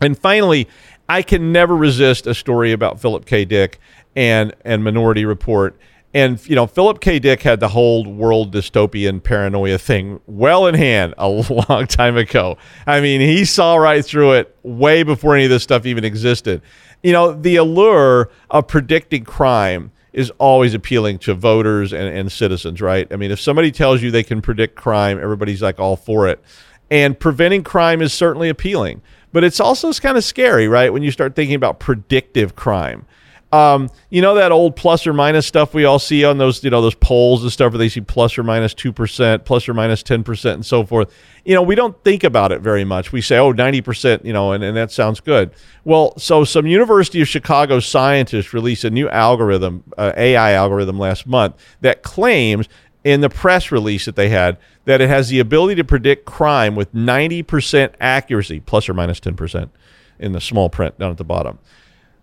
And 0.01 0.19
finally, 0.19 0.67
I 1.09 1.23
can 1.23 1.53
never 1.53 1.77
resist 1.77 2.27
a 2.27 2.35
story 2.35 2.73
about 2.73 3.01
Philip 3.01 3.27
K. 3.27 3.45
Dick 3.45 3.79
and 4.17 4.55
and 4.65 4.85
Minority 4.85 5.25
Report. 5.25 5.79
And 6.13 6.45
you 6.49 6.57
know, 6.57 6.67
Philip 6.67 7.01
K. 7.01 7.19
Dick 7.19 7.43
had 7.43 7.61
the 7.61 7.69
whole 7.69 8.05
world 8.05 8.53
dystopian 8.53 9.23
paranoia 9.23 9.79
thing 9.79 10.21
well 10.27 10.67
in 10.67 10.75
hand 10.75 11.15
a 11.19 11.29
long 11.69 11.87
time 11.87 12.17
ago. 12.17 12.57
I 12.87 13.01
mean, 13.01 13.21
he 13.21 13.45
saw 13.45 13.77
right 13.77 14.05
through 14.05 14.33
it 14.33 14.57
way 14.63 15.03
before 15.03 15.35
any 15.37 15.45
of 15.45 15.51
this 15.51 15.63
stuff 15.63 15.87
even 15.87 16.05
existed. 16.05 16.63
You 17.03 17.13
know, 17.13 17.33
the 17.33 17.57
allure 17.57 18.31
of 18.51 18.67
predicting 18.67 19.25
crime 19.25 19.93
is 20.13 20.31
always 20.39 20.75
appealing 20.75 21.19
to 21.19 21.35
voters 21.35 21.93
and, 21.93 22.09
and 22.09 22.33
citizens, 22.33 22.81
right? 22.81 23.07
I 23.13 23.17
mean, 23.17 23.31
if 23.31 23.41
somebody 23.41 23.71
tells 23.71 24.03
you 24.03 24.11
they 24.11 24.25
can 24.25 24.43
predict 24.43 24.75
crime, 24.75 25.21
everybody's 25.23 25.63
like 25.63 25.79
all 25.79 25.97
for 25.97 26.27
it. 26.27 26.43
And 26.91 27.19
preventing 27.19 27.63
crime 27.63 28.03
is 28.03 28.13
certainly 28.13 28.49
appealing, 28.49 29.03
but 29.33 29.45
it's 29.45 29.61
also 29.61 29.93
kind 29.93 30.17
of 30.17 30.25
scary, 30.25 30.67
right? 30.67 30.93
When 30.93 31.05
you 31.05 31.13
start 31.13 31.37
thinking 31.37 31.55
about 31.55 31.79
predictive 31.79 32.57
crime 32.57 33.07
Um, 33.53 33.91
you 34.11 34.23
know 34.23 34.35
that 34.37 34.53
old 34.53 34.77
plus 34.77 35.09
or 35.09 35.13
minus 35.13 35.45
stuff 35.45 35.75
we 35.75 35.85
all 35.85 35.99
see 35.99 36.25
on 36.25 36.39
those, 36.39 36.63
you 36.63 36.71
know, 36.71 36.81
those 36.81 36.95
polls 36.95 37.43
and 37.43 37.51
stuff 37.51 37.73
where 37.73 37.79
they 37.79 37.89
see 37.89 38.01
plus 38.01 38.39
or 38.39 38.45
minus 38.45 38.75
2%, 38.75 39.45
plus 39.45 39.69
or 39.69 39.75
minus 39.75 40.05
10% 40.05 40.55
and 40.55 40.65
so 40.65 40.85
forth. 40.85 41.13
You 41.45 41.55
know, 41.55 41.63
we 41.63 41.75
don't 41.75 42.01
think 42.05 42.23
about 42.23 42.53
it 42.53 42.61
very 42.61 42.85
much. 42.85 43.11
We 43.11 43.21
say, 43.21 43.39
oh, 43.39 43.53
90%, 43.53 44.25
you 44.25 44.33
know, 44.33 44.53
and, 44.53 44.63
and 44.63 44.77
that 44.77 44.93
sounds 44.93 45.19
good. 45.19 45.51
Well, 45.85 46.17
so 46.17 46.45
some 46.45 46.67
University 46.67 47.21
of 47.21 47.29
Chicago 47.29 47.81
scientists 47.81 48.55
released 48.55 48.85
a 48.85 48.91
new 48.91 49.09
algorithm, 49.09 49.83
uh, 49.99 50.13
AI 50.17 50.53
algorithm 50.53 50.99
last 50.99 51.27
month 51.27 51.57
that 51.81 52.03
claims 52.05 52.69
in 53.03 53.21
the 53.21 53.31
press 53.31 53.73
release 53.73 54.05
that 54.05 54.17
they 54.17 54.29
had 54.29 54.59
that 54.85 55.01
it 55.01 55.09
has 55.09 55.29
the 55.29 55.41
ability 55.41 55.75
to 55.77 55.85
predict 55.85 56.25
crime 56.25 56.75
with 56.75 56.93
90% 56.95 57.95
accuracy, 58.01 58.61
plus 58.61 58.89
or 58.89 58.95
minus 58.95 59.21
10% 59.21 59.71
in 60.19 60.33
the 60.33 60.41
small 60.41 60.69
print 60.69 60.99
down 60.99 61.11
at 61.11 61.17
the 61.17 61.25
bottom. 61.25 61.59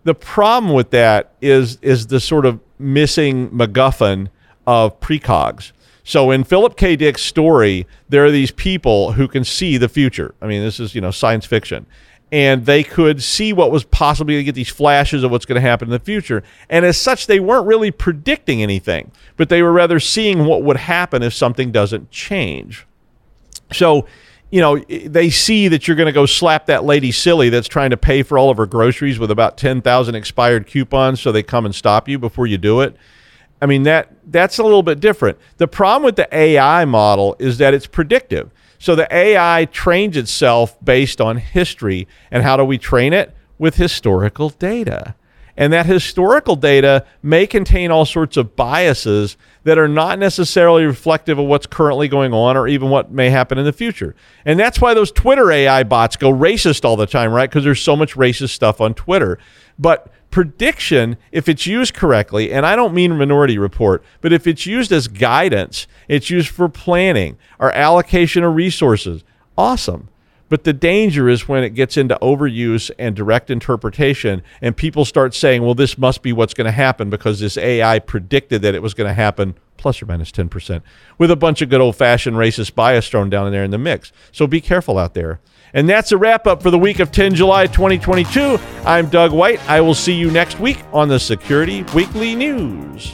The 0.07 0.15
problem 0.15 0.71
with 0.71 0.91
that 0.91 1.33
is 1.41 1.79
is 1.81 2.07
the 2.07 2.21
sort 2.21 2.45
of 2.45 2.61
missing 2.79 3.49
MacGuffin 3.49 4.29
of 4.65 4.97
precogs. 5.01 5.73
So 6.05 6.31
in 6.31 6.45
Philip 6.45 6.77
K. 6.77 6.95
Dick's 6.95 7.23
story, 7.23 7.85
there 8.07 8.23
are 8.23 8.31
these 8.31 8.51
people 8.51 9.11
who 9.11 9.27
can 9.27 9.43
see 9.43 9.75
the 9.75 9.89
future. 9.89 10.33
I 10.41 10.47
mean, 10.47 10.63
this 10.63 10.79
is 10.79 10.95
you 10.95 11.01
know 11.01 11.11
science 11.11 11.45
fiction, 11.45 11.85
and 12.31 12.65
they 12.65 12.85
could 12.85 13.21
see 13.21 13.51
what 13.51 13.69
was 13.69 13.83
possibly 13.83 14.35
going 14.35 14.43
to 14.43 14.45
get 14.45 14.55
these 14.55 14.69
flashes 14.69 15.25
of 15.25 15.31
what's 15.31 15.45
going 15.45 15.61
to 15.61 15.67
happen 15.67 15.89
in 15.89 15.91
the 15.91 15.99
future. 15.99 16.41
And 16.69 16.85
as 16.85 16.97
such, 16.97 17.27
they 17.27 17.41
weren't 17.41 17.67
really 17.67 17.91
predicting 17.91 18.63
anything, 18.63 19.11
but 19.35 19.49
they 19.49 19.61
were 19.61 19.73
rather 19.73 19.99
seeing 19.99 20.45
what 20.45 20.63
would 20.63 20.77
happen 20.77 21.21
if 21.21 21.33
something 21.33 21.69
doesn't 21.69 22.11
change. 22.11 22.87
So 23.73 24.07
you 24.49 24.61
know, 24.61 24.77
they 24.77 25.29
see 25.29 25.67
that 25.67 25.87
you're 25.87 25.97
going 25.97 26.07
to 26.07 26.13
go 26.13 26.25
slap 26.25 26.67
that 26.67 26.85
lady 26.85 27.11
silly 27.11 27.49
that's 27.49 27.67
trying 27.67 27.89
to 27.89 27.97
pay 27.97 28.23
for 28.23 28.37
all 28.37 28.49
of 28.49 28.57
her 28.57 28.65
groceries 28.65 29.19
with 29.19 29.29
about 29.29 29.57
10,000 29.57 30.15
expired 30.15 30.67
coupons 30.67 31.19
so 31.19 31.31
they 31.31 31.43
come 31.43 31.65
and 31.65 31.75
stop 31.75 32.07
you 32.07 32.17
before 32.17 32.47
you 32.47 32.57
do 32.57 32.81
it. 32.81 32.95
I 33.61 33.65
mean 33.65 33.83
that 33.83 34.13
that's 34.25 34.57
a 34.59 34.63
little 34.63 34.83
bit 34.83 34.99
different. 34.99 35.37
The 35.57 35.67
problem 35.67 36.03
with 36.03 36.15
the 36.15 36.33
AI 36.33 36.85
model 36.85 37.35
is 37.39 37.57
that 37.57 37.73
it's 37.73 37.87
predictive. 37.87 38.51
So 38.79 38.95
the 38.95 39.13
AI 39.13 39.65
trains 39.65 40.15
itself 40.15 40.77
based 40.83 41.19
on 41.19 41.37
history 41.37 42.07
and 42.29 42.43
how 42.43 42.55
do 42.55 42.63
we 42.63 42.77
train 42.77 43.13
it 43.13 43.35
with 43.57 43.75
historical 43.75 44.49
data? 44.49 45.15
And 45.57 45.73
that 45.73 45.87
historical 45.87 46.55
data 46.55 47.03
may 47.23 47.47
contain 47.47 47.89
all 47.89 48.05
sorts 48.05 48.37
of 48.37 48.55
biases 48.55 49.37
that 49.63 49.79
are 49.79 49.87
not 49.87 50.19
necessarily 50.19 50.85
reflective 50.85 51.39
of 51.39 51.47
what's 51.47 51.65
currently 51.65 52.07
going 52.07 52.31
on 52.31 52.55
or 52.55 52.67
even 52.67 52.89
what 52.89 53.11
may 53.11 53.31
happen 53.31 53.57
in 53.57 53.65
the 53.65 53.73
future. 53.73 54.15
And 54.45 54.59
that's 54.59 54.79
why 54.79 54.93
those 54.93 55.11
Twitter 55.11 55.51
AI 55.51 55.83
bots 55.83 56.15
go 56.15 56.31
racist 56.31 56.85
all 56.85 56.95
the 56.95 57.07
time, 57.07 57.33
right? 57.33 57.49
Because 57.49 57.63
there's 57.63 57.81
so 57.81 57.95
much 57.95 58.15
racist 58.15 58.49
stuff 58.49 58.79
on 58.79 58.93
Twitter. 58.93 59.39
But 59.79 60.11
prediction, 60.29 61.17
if 61.31 61.49
it's 61.49 61.65
used 61.65 61.95
correctly, 61.95 62.51
and 62.51 62.63
I 62.65 62.75
don't 62.75 62.93
mean 62.93 63.17
Minority 63.17 63.57
Report, 63.57 64.03
but 64.21 64.31
if 64.31 64.45
it's 64.45 64.67
used 64.67 64.91
as 64.91 65.07
guidance, 65.07 65.87
it's 66.07 66.29
used 66.29 66.49
for 66.49 66.69
planning 66.69 67.37
or 67.59 67.71
allocation 67.71 68.43
of 68.43 68.53
resources, 68.53 69.23
awesome. 69.57 70.09
But 70.49 70.63
the 70.63 70.73
danger 70.73 71.27
is 71.27 71.47
when 71.47 71.63
it 71.63 71.71
gets 71.71 71.97
into 71.97 72.17
overuse 72.21 72.89
and 72.97 73.15
direct 73.15 73.49
interpretation, 73.49 74.43
and 74.61 74.77
people 74.77 75.03
start 75.03 75.33
saying, 75.33 75.61
well, 75.61 75.75
this 75.75 75.97
must 75.97 76.21
be 76.21 76.31
what's 76.31 76.53
going 76.53 76.65
to 76.65 76.71
happen 76.71 77.09
because 77.09 77.39
this 77.39 77.57
AI 77.57 77.99
predicted 77.99 78.61
that 78.61 78.75
it 78.75 78.81
was 78.81 78.93
going 78.93 79.09
to 79.09 79.13
happen, 79.13 79.55
plus 79.75 80.01
or 80.01 80.05
minus 80.05 80.31
10%, 80.31 80.81
with 81.17 81.31
a 81.31 81.35
bunch 81.35 81.61
of 81.61 81.69
good 81.69 81.81
old 81.81 81.95
fashioned 81.95 82.37
racist 82.37 82.75
bias 82.75 83.09
thrown 83.09 83.29
down 83.29 83.47
in 83.47 83.53
there 83.53 83.63
in 83.63 83.71
the 83.71 83.77
mix. 83.77 84.11
So 84.31 84.47
be 84.47 84.61
careful 84.61 84.97
out 84.97 85.13
there. 85.13 85.39
And 85.73 85.89
that's 85.89 86.13
a 86.13 86.17
wrap 86.17 86.47
up 86.47 86.63
for 86.63 86.71
the 86.71 86.79
week 86.79 86.99
of 86.99 87.11
10 87.11 87.35
July 87.35 87.67
2022. 87.67 88.57
I'm 88.85 89.09
Doug 89.09 89.33
White. 89.33 89.59
I 89.69 89.81
will 89.81 89.93
see 89.93 90.13
you 90.13 90.31
next 90.31 90.59
week 90.59 90.81
on 90.93 91.09
the 91.09 91.19
Security 91.19 91.83
Weekly 91.93 92.35
News. 92.35 93.13